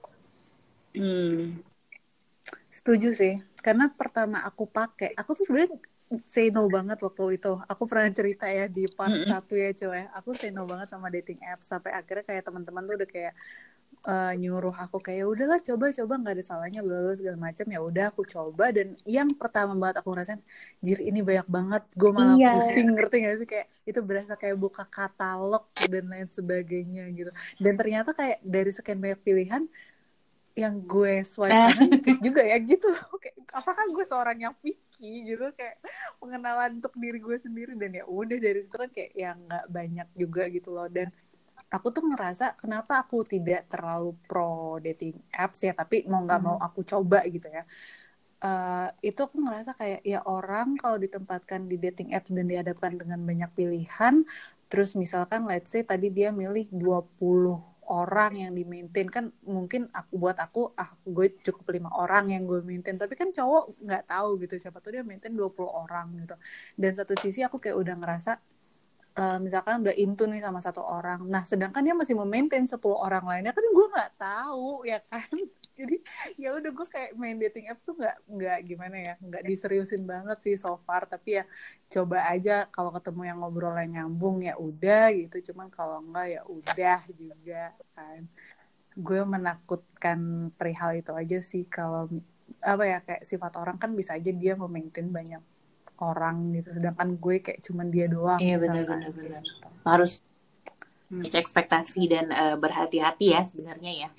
[0.93, 1.65] Hmm.
[2.69, 3.41] Setuju sih.
[3.65, 5.73] Karena pertama aku pakai, aku tuh sebenarnya
[6.23, 7.59] say no banget waktu itu.
[7.67, 9.31] Aku pernah cerita ya di part mm -hmm.
[9.31, 10.07] satu ya, Cile.
[10.15, 13.33] Aku say no banget sama dating apps sampai akhirnya kayak teman-teman tuh udah kayak
[14.07, 18.05] uh, nyuruh aku kayak ya udahlah coba-coba nggak ada salahnya bla segala macam ya udah
[18.13, 20.41] aku coba dan yang pertama banget aku ngerasain
[20.79, 22.51] jir ini banyak banget gue malah iya.
[22.55, 27.73] pusing ngerti gak sih kayak itu berasa kayak buka katalog dan lain sebagainya gitu dan
[27.75, 29.63] ternyata kayak dari sekian banyak pilihan
[30.57, 34.53] yang gue swipe kanan juga ya gitu Oke, apakah gue seorang yang
[34.97, 35.77] picky gitu kayak
[36.17, 37.77] pengenalan untuk diri gue sendiri.
[37.77, 40.89] Dan ya udah dari situ kan kayak yang nggak banyak juga gitu loh.
[40.89, 41.13] Dan
[41.69, 46.47] aku tuh ngerasa kenapa aku tidak terlalu pro dating apps ya tapi mau nggak hmm.
[46.49, 47.63] mau aku coba gitu ya.
[48.37, 53.17] Uh, itu aku ngerasa kayak ya orang kalau ditempatkan di dating apps dan dihadapkan dengan
[53.25, 54.21] banyak pilihan
[54.69, 60.13] terus misalkan let's say tadi dia milih 20 orang yang di maintain kan mungkin aku
[60.19, 62.95] buat aku ah gue cukup lima orang yang gue maintain.
[62.99, 66.35] Tapi kan cowok nggak tahu gitu siapa tuh dia maintain 20 orang gitu.
[66.75, 68.31] Dan satu sisi aku kayak udah ngerasa
[69.17, 71.25] uh, misalkan udah into nih sama satu orang.
[71.27, 75.35] Nah sedangkan dia masih memaintain 10 orang lainnya kan gue nggak tahu ya kan
[75.77, 75.97] jadi
[76.41, 80.37] ya udah gue kayak main dating apps tuh nggak nggak gimana ya nggak diseriusin banget
[80.41, 81.05] sih so far.
[81.05, 81.43] Tapi ya
[81.87, 85.53] coba aja kalau ketemu yang ngobrol yang nyambung ya udah gitu.
[85.53, 87.63] Cuman kalau enggak ya udah juga
[87.93, 88.25] kan.
[88.97, 91.69] Gue menakutkan perihal itu aja sih.
[91.69, 92.09] Kalau
[92.63, 95.43] apa ya kayak sifat orang kan bisa aja dia memaintain banyak
[96.01, 96.73] orang gitu.
[96.73, 99.67] Sedangkan gue kayak cuman dia doang iya benar-benar gitu.
[99.85, 100.25] harus
[101.11, 101.23] hmm.
[101.27, 104.09] ekspektasi dan uh, berhati-hati ya sebenarnya ya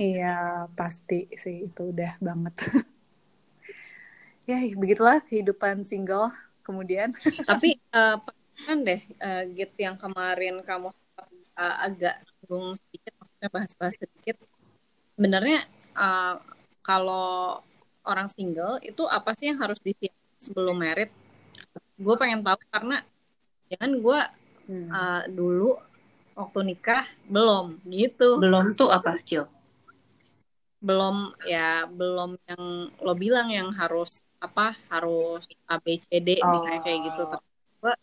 [0.00, 2.54] Iya, pasti sih itu udah banget.
[4.48, 6.32] ya, begitulah kehidupan single
[6.64, 7.12] kemudian.
[7.48, 8.16] Tapi uh,
[8.64, 10.88] kan deh, uh, Git yang kemarin kamu
[11.52, 14.40] uh, agak singgung sedikit, maksudnya bahas-bahas sedikit.
[15.20, 16.40] Sebenarnya uh,
[16.80, 17.60] kalau
[18.08, 21.12] orang single itu apa sih yang harus disiapkan sebelum merit?
[22.00, 23.04] Gue pengen tahu karena
[23.68, 24.20] jangan gue
[24.64, 24.88] hmm.
[24.88, 25.76] uh, dulu
[26.32, 28.40] waktu nikah belum gitu.
[28.40, 29.59] Belum tuh apa, Cil?
[30.80, 32.64] Belum ya belum yang
[33.04, 36.48] lo bilang yang harus apa harus A B C D oh.
[36.56, 37.22] misalnya kayak gitu.
[37.28, 37.46] Tapi
[37.84, 37.94] gue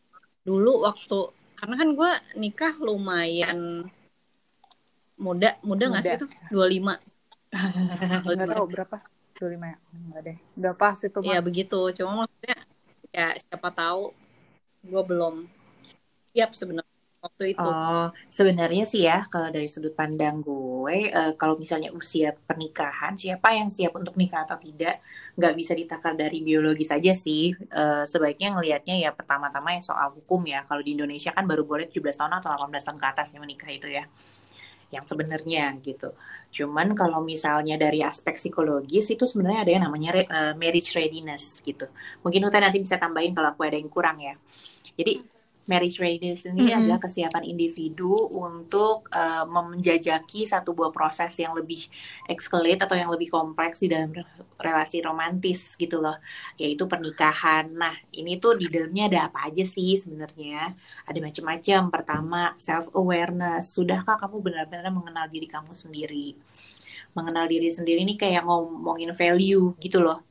[0.45, 1.19] dulu waktu
[1.57, 3.89] karena kan gue nikah lumayan
[5.17, 6.27] muda muda nggak sih itu?
[6.53, 6.95] dua lima.
[8.27, 8.97] Nggak tahu berapa
[9.41, 9.77] dua lima ya?
[10.13, 10.37] Nggak deh.
[10.61, 11.79] Udah pas itu ya begitu.
[11.97, 12.57] Cuma maksudnya
[13.09, 14.13] ya siapa tahu
[14.85, 15.49] gue belum
[16.37, 16.96] siap sebenarnya
[17.27, 17.67] waktu itu.
[17.67, 23.51] Oh, sebenarnya sih ya kalau dari sudut pandang gue, uh, kalau misalnya usia pernikahan, siapa
[23.53, 25.03] yang siap untuk nikah atau tidak,
[25.35, 27.51] nggak bisa ditakar dari biologi saja sih.
[27.69, 30.63] Uh, sebaiknya ngelihatnya ya pertama-tama ya soal hukum ya.
[30.65, 33.69] Kalau di Indonesia kan baru boleh 17 tahun atau 18 tahun ke atas yang menikah
[33.69, 34.07] itu ya
[34.87, 36.15] yang sebenarnya gitu.
[36.47, 41.91] Cuman kalau misalnya dari aspek psikologis itu sebenarnya ada yang namanya uh, marriage readiness gitu.
[42.23, 44.31] Mungkin Uta nanti bisa tambahin kalau aku ada yang kurang ya.
[44.95, 45.19] Jadi
[45.67, 46.79] marriage readiness ini mm-hmm.
[46.79, 51.85] adalah kesiapan individu untuk uh, menjajaki satu buah proses yang lebih
[52.25, 54.15] escalate atau yang lebih kompleks di dalam
[54.57, 56.17] relasi romantis gitu loh,
[56.55, 57.67] yaitu pernikahan.
[57.69, 60.73] Nah, ini tuh di dalamnya ada apa aja sih sebenarnya?
[61.05, 61.81] Ada macam-macam.
[61.91, 63.75] Pertama, self awareness.
[63.75, 66.33] Sudahkah kamu benar-benar mengenal diri kamu sendiri?
[67.11, 70.23] Mengenal diri sendiri ini kayak ngomongin value gitu loh.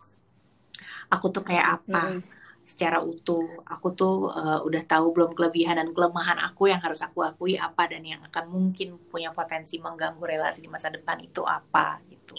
[1.13, 2.03] Aku tuh kayak apa?
[2.19, 2.36] Mm-hmm
[2.67, 3.63] secara utuh.
[3.63, 7.87] Aku tuh uh, udah tahu belum kelebihan dan kelemahan aku yang harus aku akui apa
[7.87, 12.35] dan yang akan mungkin punya potensi mengganggu relasi di masa depan itu apa gitu.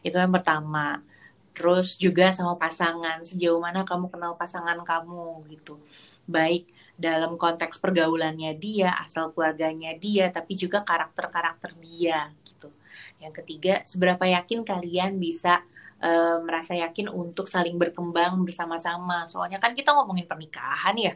[0.00, 1.04] Itu yang pertama.
[1.52, 5.82] Terus juga sama pasangan, sejauh mana kamu kenal pasangan kamu gitu.
[6.24, 12.70] Baik dalam konteks pergaulannya dia, asal keluarganya dia, tapi juga karakter-karakter dia gitu.
[13.18, 15.66] Yang ketiga, seberapa yakin kalian bisa
[16.02, 19.26] uh, merasa yakin untuk saling berkembang bersama-sama.
[19.30, 21.14] Soalnya kan kita ngomongin pernikahan ya,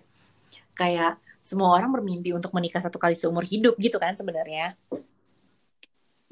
[0.75, 4.79] kayak semua orang bermimpi untuk menikah satu kali seumur hidup gitu kan sebenarnya.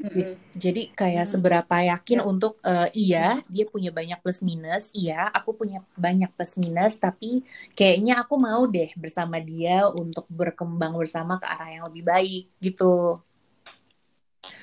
[0.01, 0.57] Mm-hmm.
[0.57, 1.35] Jadi kayak mm-hmm.
[1.37, 2.31] seberapa yakin yeah.
[2.33, 7.45] untuk uh, iya dia punya banyak plus minus, iya aku punya banyak plus minus, tapi
[7.77, 13.21] kayaknya aku mau deh bersama dia untuk berkembang bersama ke arah yang lebih baik gitu.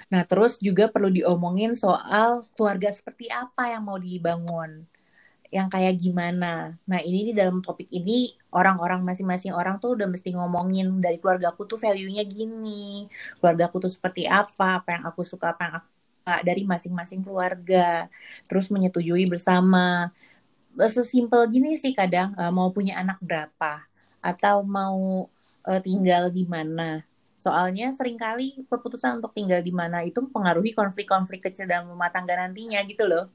[0.07, 4.87] Nah, terus juga perlu diomongin soal keluarga seperti apa yang mau dibangun.
[5.51, 6.75] Yang kayak gimana.
[6.87, 11.51] Nah, ini di dalam topik ini orang-orang masing-masing orang tuh udah mesti ngomongin dari keluarga
[11.51, 13.07] aku tuh value-nya gini.
[13.39, 15.89] Keluarga aku tuh seperti apa, apa yang aku suka, apa yang aku
[16.43, 18.11] dari masing-masing keluarga.
[18.47, 20.11] Terus menyetujui bersama.
[20.77, 23.87] Sesimpel gini sih kadang eh, mau punya anak berapa
[24.21, 25.25] atau mau
[25.67, 27.06] uh, tinggal di mana
[27.37, 32.33] Soalnya sering kali keputusan untuk tinggal di mana itu mempengaruhi konflik-konflik kecil dalam rumah tangga
[32.33, 33.29] nantinya gitu loh.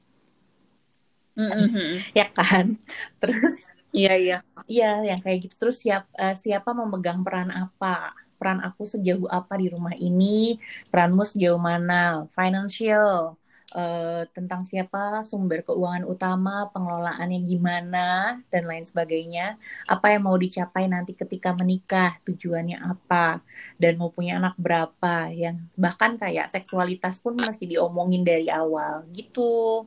[1.33, 2.13] Mm-hmm.
[2.13, 2.77] ya kan?
[3.23, 4.37] Terus Iya iya.
[4.65, 8.17] Iya, yang kayak gitu terus siap uh, siapa memegang peran apa?
[8.41, 10.57] Peran aku sejauh apa di rumah ini?
[10.89, 12.25] Peranmu sejauh mana?
[12.33, 13.37] Financial,
[13.73, 19.57] uh, tentang siapa sumber keuangan utama, pengelolaannya gimana, dan lain sebagainya.
[19.89, 23.41] Apa yang mau dicapai nanti ketika menikah, tujuannya apa,
[23.81, 29.83] dan mau punya anak berapa, yang bahkan kayak seksualitas pun mesti diomongin dari awal gitu.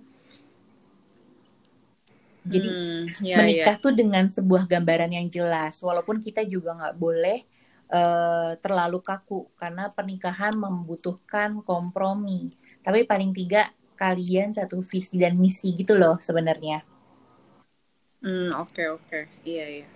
[2.47, 3.83] Jadi hmm, ya, menikah ya.
[3.83, 7.56] tuh dengan sebuah gambaran yang jelas, walaupun kita juga nggak boleh
[7.91, 12.51] uh, terlalu kaku karena pernikahan membutuhkan kompromi.
[12.83, 16.85] Tapi paling tiga kalian satu visi dan misi gitu loh sebenarnya.
[18.21, 19.23] Hmm oke okay, oke okay.
[19.47, 19.87] iya iya.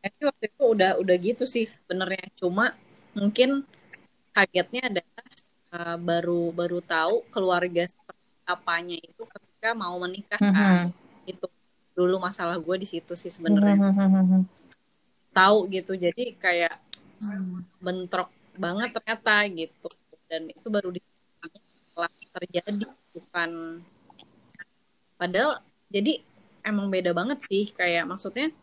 [0.00, 2.72] Jadi waktu itu udah udah gitu sih sebenarnya cuma
[3.12, 3.68] mungkin
[4.32, 5.26] kagetnya adalah
[5.74, 7.84] uh, baru baru tahu keluarga
[8.46, 11.30] apanya itu ketika mau menikah kan mm -hmm.
[11.30, 11.46] itu
[11.94, 14.42] dulu masalah gue di situ sih sebenarnya mm -hmm.
[15.30, 16.74] tahu gitu jadi kayak
[17.78, 19.88] bentrok banget ternyata gitu.
[20.30, 21.00] Dan itu baru di
[21.90, 23.50] setelah terjadi bukan
[25.18, 25.58] padahal
[25.90, 26.22] jadi
[26.62, 28.54] emang beda banget sih kayak maksudnya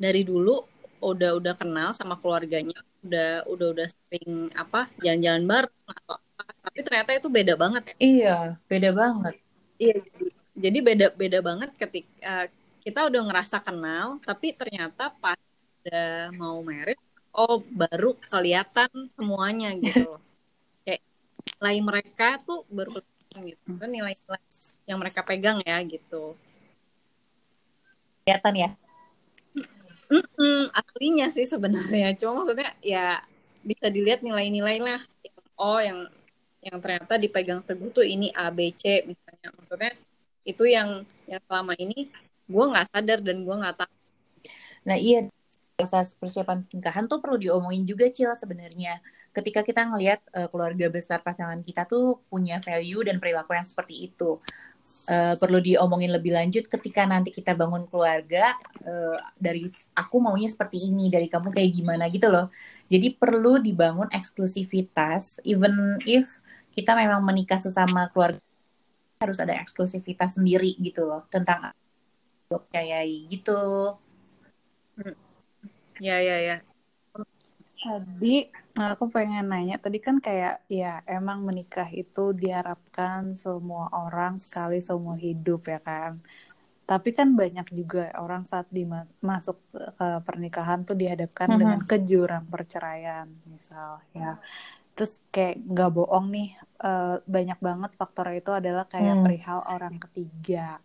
[0.00, 0.64] dari dulu
[1.04, 6.78] udah udah kenal sama keluarganya udah udah udah sering apa jalan-jalan bareng atau apa tapi
[6.82, 7.82] ternyata itu beda banget.
[8.00, 9.34] Iya beda banget.
[9.76, 9.96] Iya
[10.56, 12.46] jadi beda beda banget ketika uh,
[12.80, 15.38] kita udah ngerasa kenal tapi ternyata pas
[15.84, 17.00] udah mau merit
[17.34, 20.18] oh baru kelihatan semuanya gitu.
[20.84, 21.02] Kayak
[21.46, 23.66] nilai mereka tuh baru kelihatan gitu.
[23.78, 24.42] Kan nilai-nilai
[24.86, 26.34] yang mereka pegang ya gitu.
[28.26, 28.70] Kelihatan ya?
[30.10, 32.18] Mm-mm, aslinya sih sebenarnya.
[32.18, 33.22] Cuma maksudnya ya
[33.62, 35.00] bisa dilihat nilai-nilai lah
[35.60, 36.08] oh yang
[36.60, 39.48] yang ternyata dipegang teguh tuh ini A B C misalnya.
[39.54, 39.92] Maksudnya
[40.42, 42.10] itu yang yang selama ini
[42.50, 43.94] gue nggak sadar dan gue nggak tahu.
[44.88, 45.30] Nah iya
[45.80, 49.00] proses persiapan pernikahan tuh perlu diomongin juga Cil sebenarnya.
[49.32, 54.12] Ketika kita ngelihat uh, keluarga besar pasangan kita tuh punya value dan perilaku yang seperti
[54.12, 54.36] itu.
[55.06, 60.90] Uh, perlu diomongin lebih lanjut ketika nanti kita bangun keluarga uh, dari aku maunya seperti
[60.90, 62.50] ini dari kamu kayak gimana gitu loh
[62.90, 66.26] jadi perlu dibangun eksklusivitas even if
[66.74, 68.42] kita memang menikah sesama keluarga
[69.20, 71.76] harus ada eksklusivitas sendiri gitu loh tentang
[72.50, 73.94] percayai gitu.
[76.00, 76.56] Ya, ya, ya.
[77.80, 84.84] Tadi aku pengen nanya, tadi kan kayak ya emang menikah itu diharapkan semua orang sekali
[84.84, 86.20] seumur hidup ya kan.
[86.84, 91.60] Tapi kan banyak juga orang saat dimasuk ke pernikahan tuh dihadapkan uh -huh.
[91.60, 94.36] dengan kejurang perceraian misal ya.
[94.92, 96.48] Terus kayak nggak bohong nih,
[96.84, 99.24] uh, banyak banget faktor itu adalah kayak hmm.
[99.24, 100.76] perihal orang ketiga.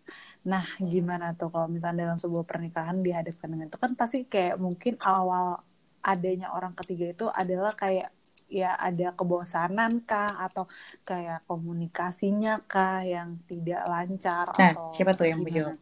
[0.46, 4.94] Nah, gimana tuh kalau misalnya dalam sebuah pernikahan dihadapkan dengan itu kan pasti kayak mungkin
[5.02, 5.58] awal
[6.06, 8.14] adanya orang ketiga itu adalah kayak
[8.46, 10.70] ya ada kebosanan kah atau
[11.02, 15.74] kayak komunikasinya kah yang tidak lancar nah, atau siapa tuh yang menjawab?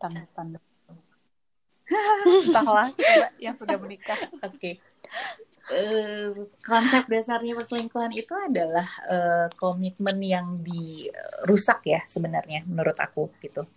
[0.00, 0.58] Tanda-tanda.
[2.48, 2.92] Entahlah,
[3.40, 4.16] yang sudah menikah.
[4.40, 4.56] Oke.
[4.56, 4.74] Okay.
[5.68, 13.68] Uh, konsep dasarnya perselingkuhan itu adalah uh, komitmen yang dirusak ya sebenarnya menurut aku gitu.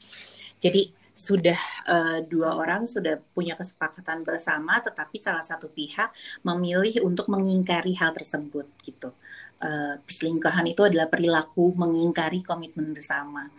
[0.56, 1.60] Jadi sudah
[1.92, 6.16] uh, dua orang sudah punya kesepakatan bersama, tetapi salah satu pihak
[6.48, 9.12] memilih untuk mengingkari hal tersebut gitu.
[9.62, 13.52] Uh, perselingkuhan itu adalah perilaku mengingkari komitmen bersama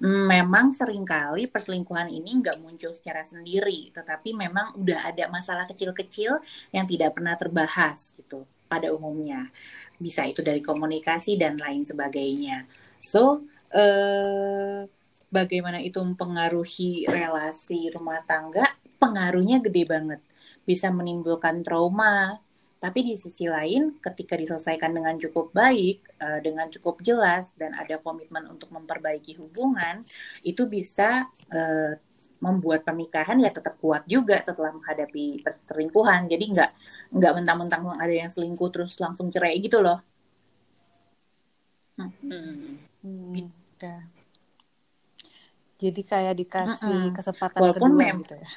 [0.00, 6.40] memang sering kali perselingkuhan ini nggak muncul secara sendiri, tetapi memang udah ada masalah kecil-kecil
[6.72, 9.52] yang tidak pernah terbahas gitu pada umumnya.
[10.00, 12.64] Bisa itu dari komunikasi dan lain sebagainya.
[12.96, 14.88] So, eh,
[15.28, 18.64] bagaimana itu mempengaruhi relasi rumah tangga?
[18.96, 20.20] Pengaruhnya gede banget.
[20.64, 22.40] Bisa menimbulkan trauma,
[22.82, 28.02] tapi di sisi lain, ketika diselesaikan dengan cukup baik, uh, dengan cukup jelas, dan ada
[28.02, 30.02] komitmen untuk memperbaiki hubungan,
[30.42, 31.94] itu bisa uh,
[32.42, 36.26] membuat pernikahan ya tetap kuat juga setelah menghadapi perselingkuhan.
[36.26, 36.70] Jadi nggak
[37.14, 40.02] nggak mentang-mentang ada yang selingkuh terus langsung cerai gitu loh.
[41.94, 42.82] Hmm.
[42.98, 43.30] Hmm.
[43.30, 43.94] Gitu.
[45.86, 47.14] Jadi kayak dikasih mm -mm.
[47.14, 48.50] kesempatan Walaupun kedua gitu ya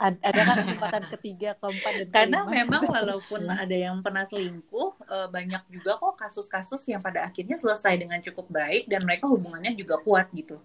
[0.00, 5.62] ada kan kesempatan ketiga, keempat dan Karena memang walaupun ada yang pernah selingkuh, eh, banyak
[5.70, 10.26] juga kok kasus-kasus yang pada akhirnya selesai dengan cukup baik dan mereka hubungannya juga kuat
[10.34, 10.58] gitu.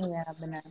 [0.00, 0.64] Iya benar.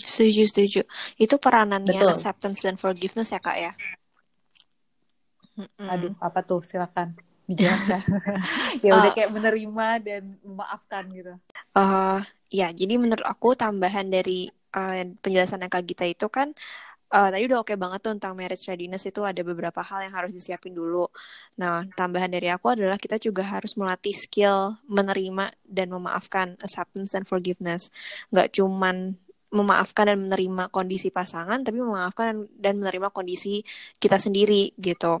[0.00, 0.80] Setuju setuju.
[1.20, 2.12] Itu peranannya Betul.
[2.12, 3.72] acceptance dan forgiveness ya kak ya.
[5.76, 7.12] Aduh apa tuh silakan
[7.50, 8.00] dijelaskan.
[8.86, 11.34] ya udah uh, kayak menerima dan memaafkan gitu.
[11.74, 16.54] Uh, ya jadi menurut aku tambahan dari uh, penjelasan Kak Gita itu kan
[17.10, 20.14] uh, tadi udah oke okay banget tuh tentang marriage readiness itu ada beberapa hal yang
[20.14, 21.10] harus disiapin dulu.
[21.58, 27.26] Nah, tambahan dari aku adalah kita juga harus melatih skill menerima dan memaafkan acceptance and
[27.26, 27.90] forgiveness.
[28.30, 29.18] Gak cuman
[29.50, 33.66] memaafkan dan menerima kondisi pasangan, tapi memaafkan dan menerima kondisi
[33.98, 35.18] kita sendiri gitu.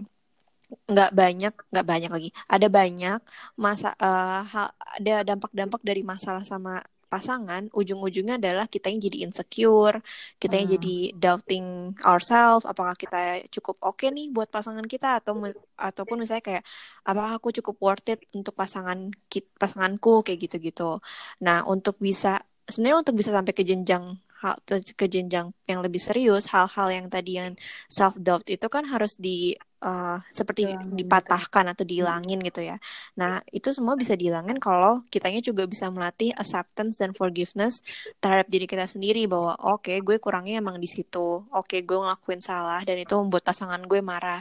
[0.86, 2.30] Nggak banyak, nggak banyak lagi.
[2.46, 3.18] Ada banyak
[3.58, 4.70] masa, uh, hal,
[5.02, 6.78] ada dampak-dampak dari masalah sama
[7.10, 9.98] pasangan ujung-ujungnya adalah kita yang jadi insecure
[10.38, 10.76] kita yang hmm.
[10.78, 11.66] jadi doubting
[12.06, 15.34] ourselves apakah kita cukup oke okay nih buat pasangan kita atau
[15.74, 16.64] ataupun misalnya kayak
[17.02, 19.10] apakah aku cukup worth it untuk pasangan
[19.58, 21.02] pasanganku kayak gitu-gitu
[21.42, 24.56] nah untuk bisa sebenarnya untuk bisa sampai ke jenjang hal
[24.96, 27.52] ke jenjang yang lebih serius hal-hal yang tadi yang
[27.92, 29.52] self doubt itu kan harus di
[29.84, 32.76] uh, seperti ya, dipatahkan atau dihilangin gitu ya.
[33.20, 37.84] Nah, itu semua bisa dihilangin kalau kitanya juga bisa melatih acceptance dan forgiveness
[38.20, 41.44] terhadap diri kita sendiri bahwa oke, okay, gue kurangnya emang di situ.
[41.52, 44.40] Oke, okay, gue ngelakuin salah dan itu membuat pasangan gue marah.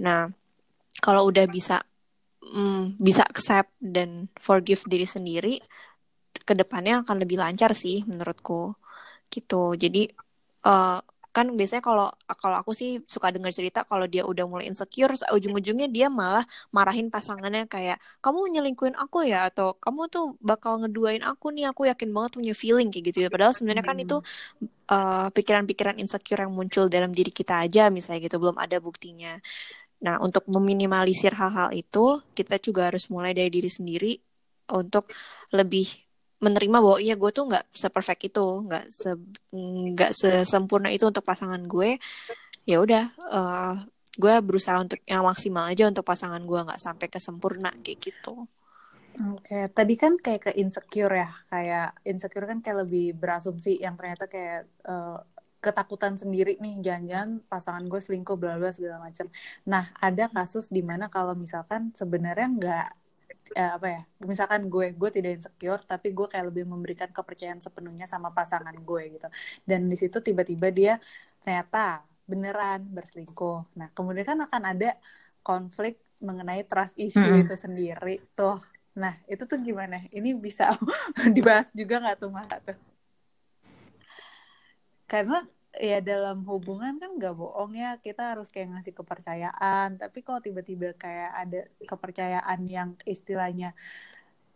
[0.00, 0.28] Nah,
[1.00, 1.84] kalau udah bisa
[2.44, 5.54] mm, bisa accept dan forgive diri sendiri,
[6.44, 8.76] ke depannya akan lebih lancar sih menurutku
[9.34, 9.74] gitu.
[9.82, 9.98] Jadi
[10.66, 10.98] uh,
[11.34, 12.06] kan biasanya kalau
[12.38, 17.10] kalau aku sih suka dengar cerita kalau dia udah mulai insecure ujung-ujungnya dia malah marahin
[17.10, 19.50] pasangannya kayak kamu nyelingkuin aku ya?
[19.50, 21.64] Atau kamu tuh bakal ngeduain aku nih?
[21.74, 23.18] Aku yakin banget punya feeling kayak gitu.
[23.26, 24.16] Ya padahal sebenarnya kan itu
[24.94, 29.34] uh, pikiran-pikiran insecure yang muncul dalam diri kita aja misalnya gitu belum ada buktinya.
[30.06, 34.12] Nah untuk meminimalisir hal-hal itu kita juga harus mulai dari diri sendiri
[34.70, 35.10] untuk
[35.50, 36.03] lebih
[36.44, 39.10] menerima bahwa iya gue tuh nggak seperfect itu nggak se
[39.94, 41.96] nggak sesempurna itu untuk pasangan gue
[42.68, 43.74] ya udah uh,
[44.14, 48.46] gue berusaha untuk yang maksimal aja untuk pasangan gue nggak sampai ke sempurna kayak gitu
[49.14, 49.64] Oke, okay.
[49.70, 54.66] tadi kan kayak ke insecure ya, kayak insecure kan kayak lebih berasumsi yang ternyata kayak
[54.90, 55.22] uh,
[55.62, 59.30] ketakutan sendiri nih, jangan-jangan pasangan gue selingkuh, bla bla segala macam.
[59.70, 62.88] Nah, ada kasus di mana kalau misalkan sebenarnya nggak
[63.52, 68.08] eh, apa ya misalkan gue gue tidak insecure tapi gue kayak lebih memberikan kepercayaan sepenuhnya
[68.08, 69.28] sama pasangan gue gitu.
[69.68, 70.94] Dan di situ tiba-tiba dia
[71.44, 73.76] ternyata beneran berselingkuh.
[73.76, 74.96] Nah kemudian kan akan ada
[75.44, 77.44] konflik mengenai trust issue hmm.
[77.44, 78.58] itu sendiri tuh.
[78.96, 80.00] Nah itu tuh gimana?
[80.08, 80.72] Ini bisa
[81.36, 82.78] dibahas juga nggak tuh mas tuh.
[85.04, 85.44] Karena
[85.80, 89.98] ya dalam hubungan kan nggak bohong ya kita harus kayak ngasih kepercayaan.
[89.98, 93.74] Tapi kalau tiba-tiba kayak ada kepercayaan yang istilahnya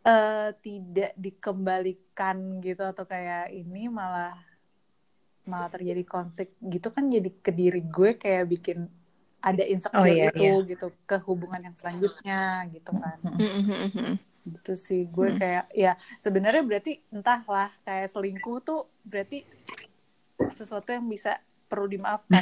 [0.06, 4.38] uh, tidak dikembalikan gitu atau kayak ini malah
[5.48, 8.84] malah terjadi konflik gitu kan jadi ke diri gue kayak bikin
[9.40, 10.68] ada insecure oh, iya, itu iya.
[10.76, 13.18] gitu ke hubungan yang selanjutnya gitu kan.
[14.48, 19.46] Gitu sih gue kayak ya sebenarnya berarti entahlah kayak selingkuh tuh berarti
[20.54, 22.40] sesuatu yang bisa perlu dimaafkan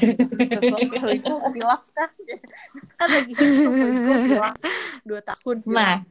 [0.62, 2.08] sesuatu itu dimaafkan
[2.94, 4.56] kan lagi hilang.
[5.02, 6.02] Dua tahun nah.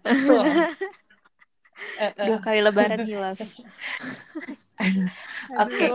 [2.28, 3.40] dua kali lebaran hilaf
[5.64, 5.88] oke.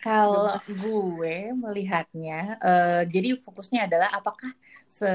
[0.00, 4.52] Kalau gue melihatnya uh, jadi fokusnya adalah apakah
[4.88, 5.08] se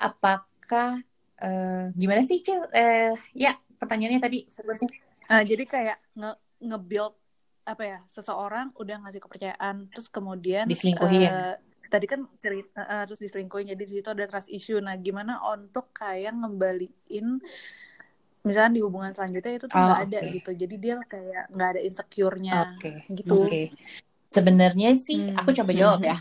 [0.00, 1.04] apakah
[1.40, 2.64] uh, gimana sih cil?
[2.72, 4.88] Uh, ya pertanyaannya tadi fokusnya.
[5.28, 7.14] Uh, jadi kayak nge nge-build
[7.62, 11.54] apa ya seseorang udah ngasih kepercayaan terus kemudian diselingkuhin uh,
[11.86, 15.94] tadi kan cerita uh, terus diselingkuhin jadi di situ ada trust issue nah gimana untuk
[15.94, 17.38] kayak ngembaliin
[18.42, 21.80] misalnya di hubungan selanjutnya itu tuh nggak oh, ada gitu jadi dia kayak nggak ada
[21.86, 23.06] insecure-nya okay.
[23.14, 23.70] gitu okay.
[24.34, 25.38] sebenarnya sih hmm.
[25.38, 26.10] aku coba jawab hmm.
[26.10, 26.16] ya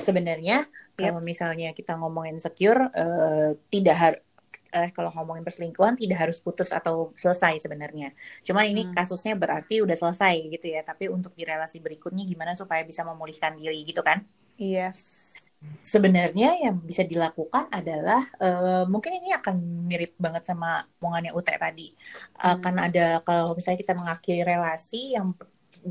[0.00, 0.96] sebenarnya yep.
[0.96, 4.27] kalau misalnya kita ngomongin insecure uh, tidak harus
[4.68, 8.12] eh kalau ngomongin perselingkuhan tidak harus putus atau selesai sebenarnya.
[8.44, 8.94] Cuman ini hmm.
[8.94, 10.84] kasusnya berarti udah selesai gitu ya.
[10.84, 14.22] Tapi untuk di relasi berikutnya gimana supaya bisa memulihkan diri gitu kan?
[14.60, 15.34] Yes.
[15.82, 19.58] Sebenarnya yang bisa dilakukan adalah uh, mungkin ini akan
[19.90, 21.90] mirip banget sama omongannya Ute tadi.
[22.38, 22.60] Uh, hmm.
[22.62, 25.34] Karena ada kalau misalnya kita mengakhiri relasi yang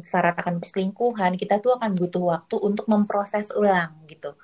[0.03, 4.35] syarat akan perselingkuhan, kita tuh akan butuh waktu untuk memproses ulang gitu.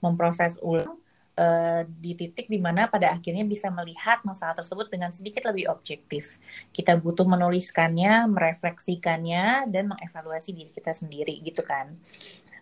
[0.00, 1.00] Memproses ulang
[1.36, 6.42] uh, di titik di mana pada akhirnya bisa melihat masalah tersebut dengan sedikit lebih objektif.
[6.74, 11.94] Kita butuh menuliskannya, merefleksikannya, dan mengevaluasi diri kita sendiri gitu kan.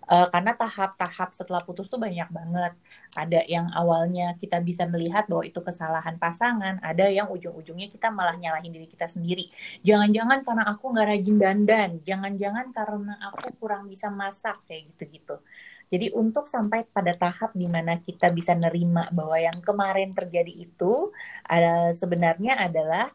[0.08, 2.72] Uh, karena tahap-tahap setelah putus tuh banyak banget.
[3.12, 8.32] Ada yang awalnya kita bisa melihat bahwa itu kesalahan pasangan, ada yang ujung-ujungnya kita malah
[8.40, 9.52] nyalahin diri kita sendiri.
[9.84, 15.44] Jangan-jangan karena aku nggak rajin dandan, jangan-jangan karena aku kurang bisa masak kayak gitu-gitu.
[15.88, 21.12] Jadi untuk sampai pada tahap di mana kita bisa nerima bahwa yang kemarin terjadi itu
[21.48, 23.08] ada sebenarnya adalah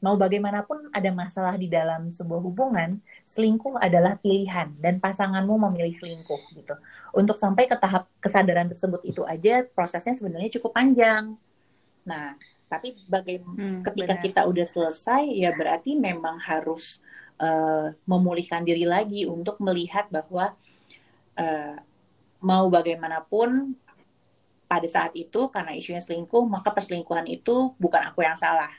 [0.00, 6.56] mau bagaimanapun ada masalah di dalam sebuah hubungan, selingkuh adalah pilihan dan pasanganmu memilih selingkuh
[6.56, 6.74] gitu.
[7.12, 11.36] Untuk sampai ke tahap kesadaran tersebut itu aja prosesnya sebenarnya cukup panjang.
[12.08, 12.32] Nah,
[12.70, 14.24] tapi bagaimana hmm, ketika benar.
[14.24, 17.04] kita udah selesai ya berarti memang harus
[17.36, 20.56] uh, memulihkan diri lagi untuk melihat bahwa
[21.36, 21.76] uh,
[22.40, 23.76] mau bagaimanapun
[24.70, 28.70] pada saat itu karena isunya selingkuh maka perselingkuhan itu bukan aku yang salah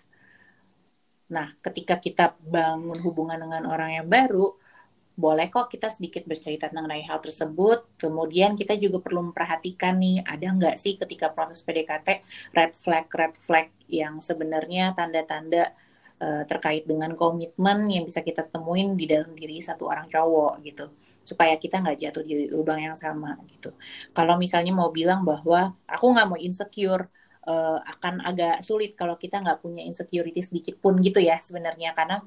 [1.31, 4.51] Nah, ketika kita bangun hubungan dengan orang yang baru,
[5.15, 7.87] boleh kok kita sedikit bercerita mengenai hal tersebut.
[7.95, 12.07] Kemudian kita juga perlu memperhatikan nih, ada nggak sih ketika proses PDKT
[12.51, 15.71] red flag, red flag yang sebenarnya tanda-tanda
[16.21, 20.85] uh, terkait dengan komitmen yang bisa kita temuin di dalam diri satu orang cowok gitu.
[21.25, 23.73] Supaya kita nggak jatuh di lubang yang sama gitu.
[24.13, 27.09] Kalau misalnya mau bilang bahwa aku nggak mau insecure,
[27.49, 32.21] uh, akan agak sulit kalau kita nggak punya insecurity sedikit pun gitu ya sebenarnya karena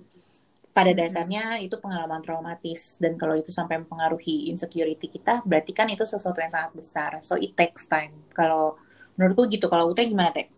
[0.74, 6.02] pada dasarnya itu pengalaman traumatis dan kalau itu sampai mempengaruhi insecurity kita berarti kan itu
[6.02, 8.74] sesuatu yang sangat besar so it takes time kalau
[9.14, 10.50] menurutku gitu kalau Ute gimana teh?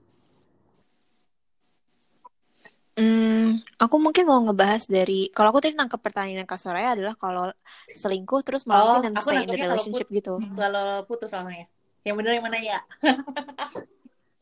[2.96, 7.52] Hmm, aku mungkin mau ngebahas dari kalau aku tadi nangkep pertanyaan Kak Soraya adalah kalau
[7.92, 10.34] selingkuh terus maafin oh, dan stay in the relationship kalau gitu.
[10.56, 11.68] Kalau putus soalnya.
[12.08, 12.80] Yang benar yang mana ya?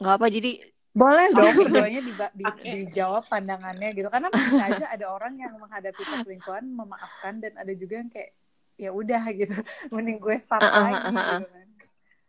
[0.04, 0.50] nggak apa jadi
[0.94, 2.72] boleh dong keduanya di, di, okay.
[2.86, 7.98] dijawab pandangannya gitu karena bisa aja ada orang yang menghadapi perselingkuhan memaafkan dan ada juga
[7.98, 8.30] yang kayak
[8.78, 9.56] ya udah gitu
[9.94, 11.38] mending gue start uh, uh, lagi uh, uh, uh.
[11.40, 11.68] gitu kan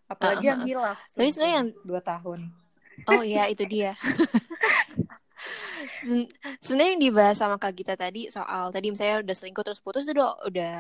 [0.06, 2.40] apalagi uh, uh, yang hilaf tapi sebenarnya yang dua tahun
[3.06, 3.92] oh iya itu dia
[6.64, 10.14] sebenarnya yang dibahas sama kak Gita tadi soal tadi misalnya udah selingkuh terus putus itu
[10.16, 10.74] udah, udah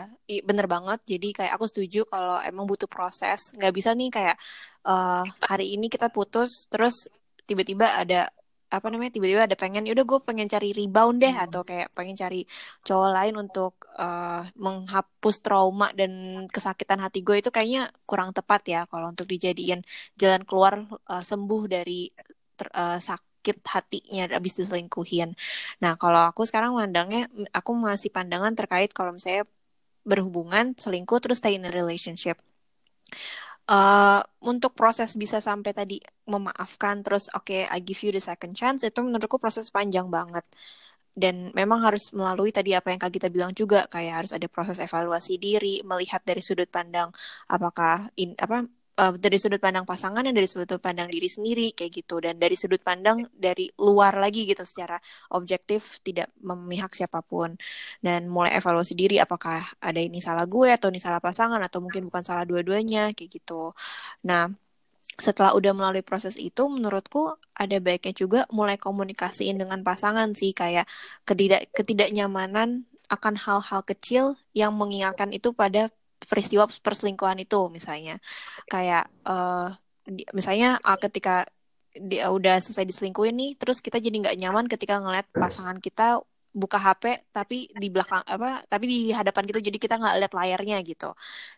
[0.45, 4.38] bener banget jadi kayak aku setuju kalau emang butuh proses nggak bisa nih kayak
[4.86, 7.09] uh, hari ini kita putus terus
[7.45, 8.30] tiba-tiba ada
[8.66, 11.45] apa namanya tiba-tiba ada pengen udah gue pengen cari rebound deh hmm.
[11.47, 12.43] atau kayak pengen cari
[12.82, 18.82] cowok lain untuk uh, menghapus trauma dan kesakitan hati gue itu kayaknya kurang tepat ya
[18.89, 19.86] kalau untuk dijadiin
[20.18, 22.09] jalan keluar uh, sembuh dari
[22.57, 25.38] ter, uh, sak sakit hatinya abis diselingkuhin.
[25.78, 29.46] Nah, kalau aku sekarang mandangnya, aku masih pandangan terkait kalau misalnya
[30.02, 32.41] berhubungan, selingkuh, terus stay in a relationship.
[33.66, 35.98] Uh, untuk proses bisa sampai tadi
[36.30, 40.46] memaafkan terus oke okay, I give you the second chance itu menurutku proses panjang banget
[41.18, 44.78] dan memang harus melalui tadi apa yang kak kita bilang juga kayak harus ada proses
[44.78, 47.10] evaluasi diri melihat dari sudut pandang
[47.50, 48.70] apakah in apa
[49.00, 52.24] uh, dari sudut pandang pasangan dan dari sudut pandang diri sendiri kayak gitu.
[52.24, 54.98] Dan dari sudut pandang dari luar lagi gitu secara
[55.36, 57.56] objektif tidak memihak siapa pun.
[58.00, 62.08] Dan mulai evaluasi diri apakah ada ini salah gue atau ini salah pasangan atau mungkin
[62.08, 63.76] bukan salah dua-duanya kayak gitu.
[64.28, 64.52] Nah
[65.16, 70.84] setelah udah melalui proses itu menurutku ada baiknya juga mulai komunikasiin dengan pasangan sih kayak
[71.24, 75.88] ketidak ketidaknyamanan akan hal-hal kecil yang mengingatkan itu pada
[76.24, 78.18] peristiwa perselingkuhan itu misalnya.
[78.72, 81.45] Kayak uh, di, misalnya uh, ketika
[81.95, 86.20] dia udah selesai diselingkuhin nih terus kita jadi nggak nyaman ketika ngeliat pasangan kita
[86.55, 87.03] buka HP
[87.36, 91.11] tapi di belakang apa tapi di hadapan kita jadi kita nggak lihat layarnya gitu.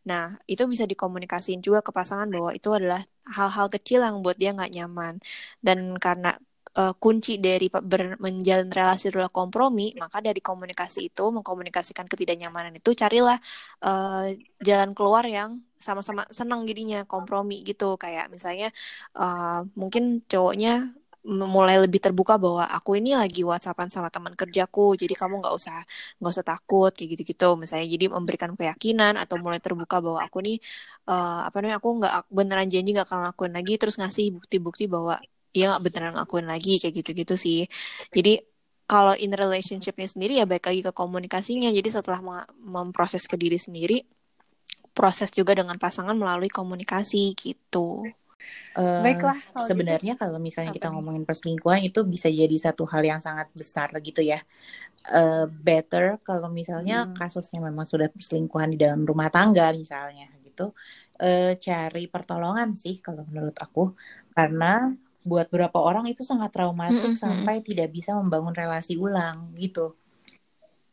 [0.09, 4.53] Nah itu bisa dikomunikasiin juga ke pasangan bahwa itu adalah hal-hal kecil yang buat dia
[4.57, 5.13] nggak nyaman.
[5.61, 6.37] Dan karena
[6.79, 12.89] uh, kunci dari ber, menjalin relasi adalah kompromi, maka dari komunikasi itu mengkomunikasikan ketidaknyamanan itu
[13.01, 13.37] carilah
[13.85, 14.29] uh,
[14.67, 17.97] jalan keluar yang sama-sama senang jadinya kompromi gitu.
[18.03, 18.67] Kayak misalnya
[19.17, 20.69] uh, mungkin cowoknya
[21.27, 25.75] mulai lebih terbuka bahwa aku ini lagi whatsappan sama teman kerjaku jadi kamu nggak usah
[26.17, 30.37] nggak usah takut kayak gitu gitu misalnya jadi memberikan keyakinan atau mulai terbuka bahwa aku
[30.39, 30.55] nih
[31.11, 35.19] uh, apa namanya aku nggak beneran janji nggak akan lakuin lagi terus ngasih bukti-bukti bahwa
[35.57, 37.65] dia nggak beneran ngelakuin lagi kayak gitu-gitu sih
[38.13, 38.45] jadi
[38.85, 42.21] kalau in relationshipnya sendiri ya baik lagi ke komunikasinya jadi setelah
[42.61, 44.05] memproses ke diri sendiri
[44.93, 48.05] proses juga dengan pasangan melalui komunikasi gitu
[48.77, 49.33] Uh, Baiklah.
[49.33, 49.69] Kalau gitu.
[49.73, 50.21] sebenarnya gitu.
[50.21, 54.45] kalau misalnya kita ngomongin perselingkuhan itu bisa jadi satu hal yang sangat besar gitu ya.
[55.07, 57.17] Uh, better kalau misalnya hmm.
[57.17, 60.77] kasusnya memang sudah perselingkuhan di dalam rumah tangga misalnya gitu,
[61.23, 63.97] uh, cari pertolongan sih kalau menurut aku
[64.37, 64.93] karena
[65.27, 67.19] buat beberapa orang itu sangat traumatik mm -hmm.
[67.19, 69.99] sampai tidak bisa membangun relasi ulang gitu.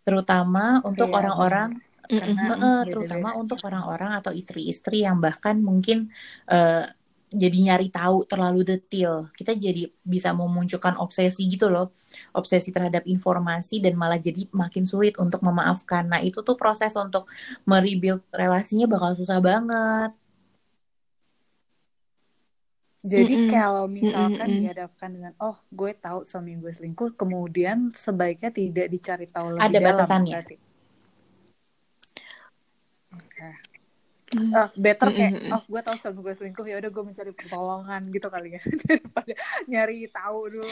[0.03, 2.19] Terutama untuk iya, orang-orang -hmm.
[2.19, 2.67] karena mm -hmm.
[2.67, 6.11] uh, terutama untuk orang-orang atau istri-istri yang bahkan mungkin
[6.51, 6.91] uh,
[7.35, 9.29] jadi nyari tahu terlalu detail.
[9.35, 11.91] Kita jadi bisa memunculkan obsesi gitu loh.
[12.31, 16.07] Obsesi terhadap informasi dan malah jadi makin sulit untuk memaafkan.
[16.07, 17.27] Nah, itu tuh proses untuk
[17.67, 20.15] merebuild relasinya bakal susah banget.
[23.05, 23.51] Jadi mm -mm.
[23.53, 24.61] kalau misalkan mm -mm.
[24.65, 29.77] dihadapkan dengan oh gue tahu suami gue selingkuh, kemudian sebaiknya tidak dicari tahu lebih Ada
[29.77, 29.89] dalam.
[29.93, 30.33] batasannya.
[30.33, 30.57] Berarti.
[33.13, 33.53] Okay.
[34.35, 34.51] Mm.
[34.57, 35.55] Uh, better kayak mm -hmm.
[35.55, 39.33] oh gue tahu suami gue selingkuh ya udah gue mencari pertolongan gitu kali ya daripada
[39.69, 40.71] nyari tahu dulu.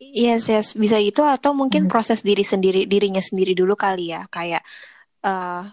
[0.00, 1.92] Yes, yes, bisa itu atau mungkin hmm.
[1.92, 4.64] proses diri sendiri dirinya sendiri dulu kali ya, kayak
[5.24, 5.64] uh,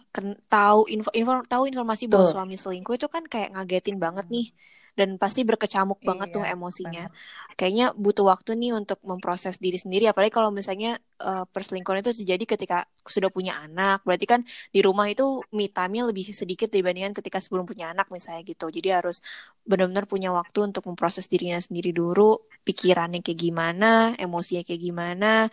[0.47, 4.51] tahu info, info tahu informasi bahwa suami selingkuh itu kan kayak ngagetin banget nih
[4.97, 7.05] dan pasti berkecamuk iya, banget tuh emosinya.
[7.05, 7.53] Bener.
[7.53, 12.57] Kayaknya butuh waktu nih untuk memproses diri sendiri apalagi kalau misalnya uh, perselingkuhan itu terjadi
[12.57, 14.01] ketika sudah punya anak.
[14.01, 14.41] Berarti kan
[14.73, 18.73] di rumah itu me time-nya lebih sedikit dibandingkan ketika sebelum punya anak misalnya gitu.
[18.73, 19.21] Jadi harus
[19.61, 25.45] benar-benar punya waktu untuk memproses dirinya sendiri dulu, pikirannya kayak gimana, emosinya kayak gimana,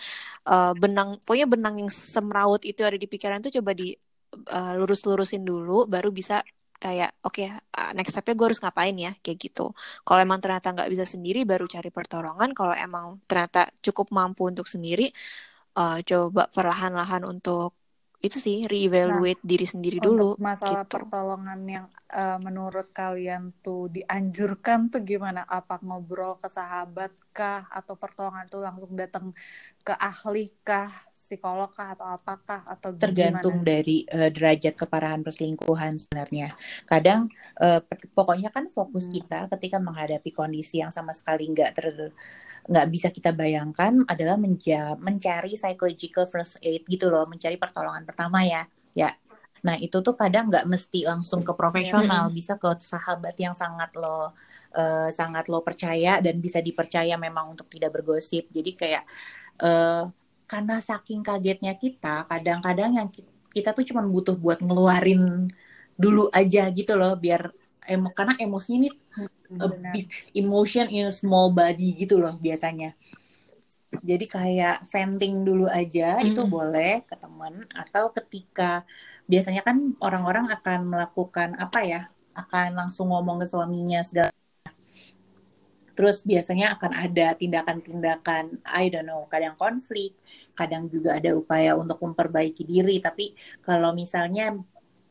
[0.48, 3.92] uh, benang pokoknya benang yang semrawut itu ada di pikiran tuh coba di
[4.48, 6.40] uh, lurus-lurusin dulu baru bisa
[6.84, 7.48] kayak oke okay,
[7.96, 9.12] next stepnya gue harus ngapain ya?
[9.24, 9.72] Kayak gitu.
[10.04, 12.52] Kalau emang ternyata nggak bisa sendiri baru cari pertolongan.
[12.52, 15.08] Kalau emang ternyata cukup mampu untuk sendiri
[15.80, 17.72] uh, coba perlahan-lahan untuk
[18.24, 20.96] itu sih reevaluate nah, diri sendiri dulu masalah gitu.
[20.96, 25.44] pertolongan yang uh, menurut kalian tuh dianjurkan tuh gimana?
[25.44, 29.36] Apa ngobrol ke sahabat kah atau pertolongan tuh langsung datang
[29.84, 30.88] ke ahli kah
[31.24, 33.68] psikolog kah atau apakah atau tergantung gimana?
[33.72, 36.52] dari uh, derajat keparahan perselingkuhan sebenarnya.
[36.84, 37.32] Kadang
[37.64, 37.80] uh,
[38.12, 39.14] pokoknya kan fokus hmm.
[39.16, 42.12] kita ketika menghadapi kondisi yang sama sekali nggak ter
[42.68, 48.44] nggak bisa kita bayangkan adalah menja mencari psychological first aid gitu loh, mencari pertolongan pertama
[48.44, 48.68] ya.
[48.92, 49.16] Ya.
[49.64, 52.36] Nah, itu tuh kadang nggak mesti langsung ke profesional, hmm.
[52.36, 54.36] bisa ke sahabat yang sangat lo
[54.76, 58.44] uh, sangat lo percaya dan bisa dipercaya memang untuk tidak bergosip.
[58.52, 59.08] Jadi kayak
[59.64, 60.12] uh,
[60.54, 63.08] karena saking kagetnya kita kadang-kadang yang
[63.50, 65.50] kita tuh cuma butuh buat ngeluarin
[65.98, 67.50] dulu aja gitu loh biar
[67.90, 68.90] em karena emosinya ini
[69.58, 72.94] a big emotion in a small body gitu loh biasanya
[73.98, 76.30] jadi kayak venting dulu aja hmm.
[76.30, 78.86] itu boleh ke teman atau ketika
[79.26, 82.00] biasanya kan orang-orang akan melakukan apa ya
[82.34, 84.30] akan langsung ngomong ke suaminya segala
[85.94, 90.18] Terus biasanya akan ada tindakan-tindakan, I don't know, kadang konflik,
[90.58, 92.98] kadang juga ada upaya untuk memperbaiki diri.
[92.98, 94.58] Tapi kalau misalnya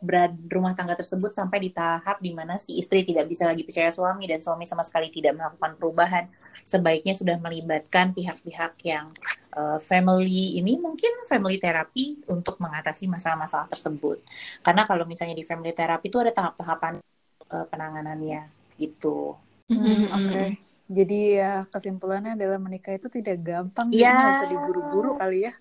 [0.04, 3.88] berada rumah tangga tersebut sampai di tahap di mana si istri tidak bisa lagi percaya
[3.88, 6.28] suami dan suami sama sekali tidak melakukan perubahan,
[6.60, 9.16] sebaiknya sudah melibatkan pihak-pihak yang
[9.56, 14.20] uh, family ini mungkin family terapi untuk mengatasi masalah-masalah tersebut.
[14.60, 17.00] Karena kalau misalnya di family terapi itu ada tahap-tahapan
[17.48, 19.40] uh, penanganannya gitu.
[19.72, 20.28] Mm -hmm, Oke.
[20.28, 20.50] Okay.
[20.84, 24.20] Jadi ya kesimpulannya adalah menikah itu tidak gampang, ya.
[24.20, 25.54] nggak usah diburu-buru kali ya.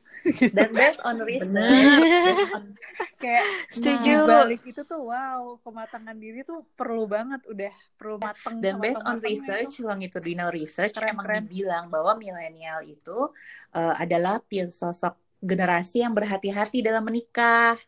[0.51, 2.75] Dan based on research, on...
[3.23, 4.27] kayak setuju.
[4.27, 8.59] Nah, balik itu tuh wow, kematangan diri tuh perlu banget, udah perlu mateng.
[8.59, 9.87] Dan based on research, itu.
[9.87, 11.43] longitudinal research keren, emang keren.
[11.47, 13.31] dibilang bahwa milenial itu
[13.79, 17.79] uh, adalah sosok generasi yang berhati-hati dalam menikah.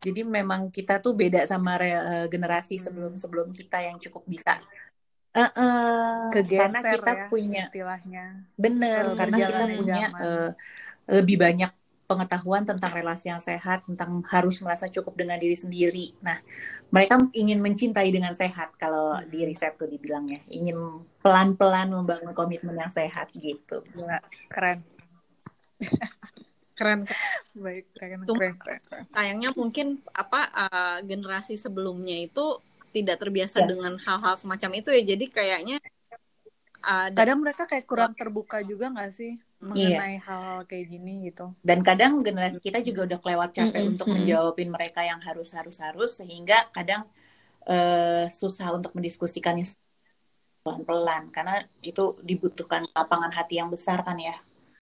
[0.00, 4.56] Jadi memang kita tuh beda sama uh, generasi sebelum-sebelum kita yang cukup bisa
[5.30, 8.24] Uh, uh, karena kita ya, punya istilahnya.
[8.58, 10.50] Bener, karena kita punya uh,
[11.06, 11.70] lebih banyak
[12.10, 16.18] pengetahuan tentang relasi yang sehat, tentang harus merasa cukup dengan diri sendiri.
[16.18, 16.34] Nah,
[16.90, 19.30] mereka ingin mencintai dengan sehat kalau hmm.
[19.30, 23.86] di riset tuh dibilangnya, ingin pelan-pelan membangun komitmen yang sehat gitu.
[23.94, 24.18] Gila,
[24.50, 24.82] keren.
[26.80, 27.04] keren
[27.52, 29.04] baik keren, keren, keren, keren.
[29.12, 32.56] sayangnya mungkin apa uh, generasi sebelumnya itu
[32.90, 33.68] tidak terbiasa yes.
[33.70, 35.76] dengan hal-hal semacam itu ya jadi kayaknya
[36.84, 40.24] uh, kadang mereka kayak kurang terbuka juga nggak sih mengenai iya.
[40.24, 43.92] hal-hal kayak gini gitu dan kadang generasi kita juga udah kelewat capek mm -hmm.
[43.92, 47.04] untuk menjawabin mereka yang harus harus harus sehingga kadang
[47.68, 49.68] uh, susah untuk mendiskusikannya
[50.64, 54.36] pelan-pelan karena itu dibutuhkan lapangan hati yang besar kan ya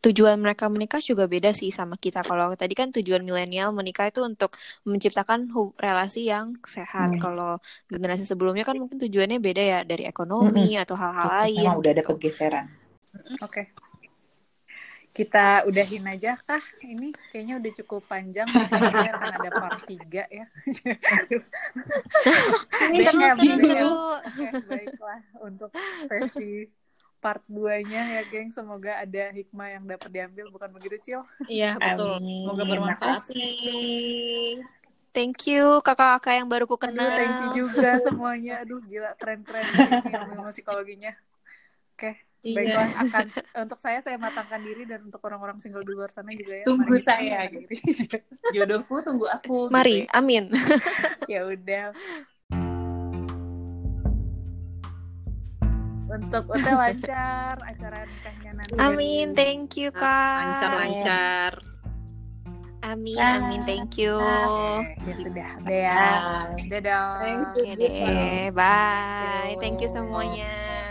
[0.04, 2.20] tujuan mereka menikah juga beda sih sama kita.
[2.20, 4.52] Kalau tadi kan tujuan milenial menikah itu untuk
[4.84, 5.48] menciptakan
[5.80, 7.16] relasi yang sehat.
[7.16, 7.20] Hmm.
[7.20, 7.52] Kalau
[7.88, 10.84] generasi sebelumnya kan mungkin tujuannya beda ya dari ekonomi hmm.
[10.84, 11.64] atau hal-hal lain.
[11.64, 12.10] Memang udah ada gitu.
[12.12, 12.66] pergeseran.
[13.40, 13.48] Oke.
[13.48, 13.66] Okay.
[15.14, 16.58] Kita udahin aja kah?
[16.82, 18.50] Ini kayaknya udah cukup panjang.
[18.50, 20.46] Kayaknya akan ada part 3 ya.
[22.98, 23.94] seru, seru, seru.
[24.26, 25.20] Oke, baiklah.
[25.38, 25.70] Untuk
[26.10, 26.66] versi
[27.24, 28.52] part 2-nya ya, geng.
[28.52, 31.20] Semoga ada hikmah yang dapat diambil, bukan begitu, Cil?
[31.48, 32.20] Iya, betul.
[32.20, 32.44] Amin.
[32.44, 33.22] Semoga bermanfaat.
[35.14, 37.06] Thank you kakak-kakak yang baru ku kenal.
[37.06, 38.66] Aduh, thank you juga semuanya.
[38.66, 39.62] Aduh, gila keren-keren
[40.10, 41.14] ilmu psikologinya.
[41.94, 42.14] Oke, okay.
[42.42, 42.56] iya.
[42.58, 43.26] baiklah akan
[43.62, 46.64] untuk saya saya matangkan diri dan untuk orang-orang single di luar sana juga ya.
[46.66, 47.46] Tunggu saya.
[48.50, 49.70] Jodohku tunggu aku.
[49.70, 50.18] Mari, gitu ya.
[50.18, 50.44] amin.
[51.32, 51.94] ya udah.
[56.08, 58.76] Untuk udah lancar acara nikahnya nanti.
[58.76, 60.60] Amin, thank you kak.
[60.60, 61.52] Lancar-lancar.
[62.84, 64.20] Amin, ah, amin, thank you.
[64.20, 66.04] Ah, ya sudah, udah ya.
[66.68, 67.08] Dadah.
[67.16, 67.72] Thank you.
[67.72, 69.56] Okay, bye.
[69.56, 70.83] Thank you semuanya.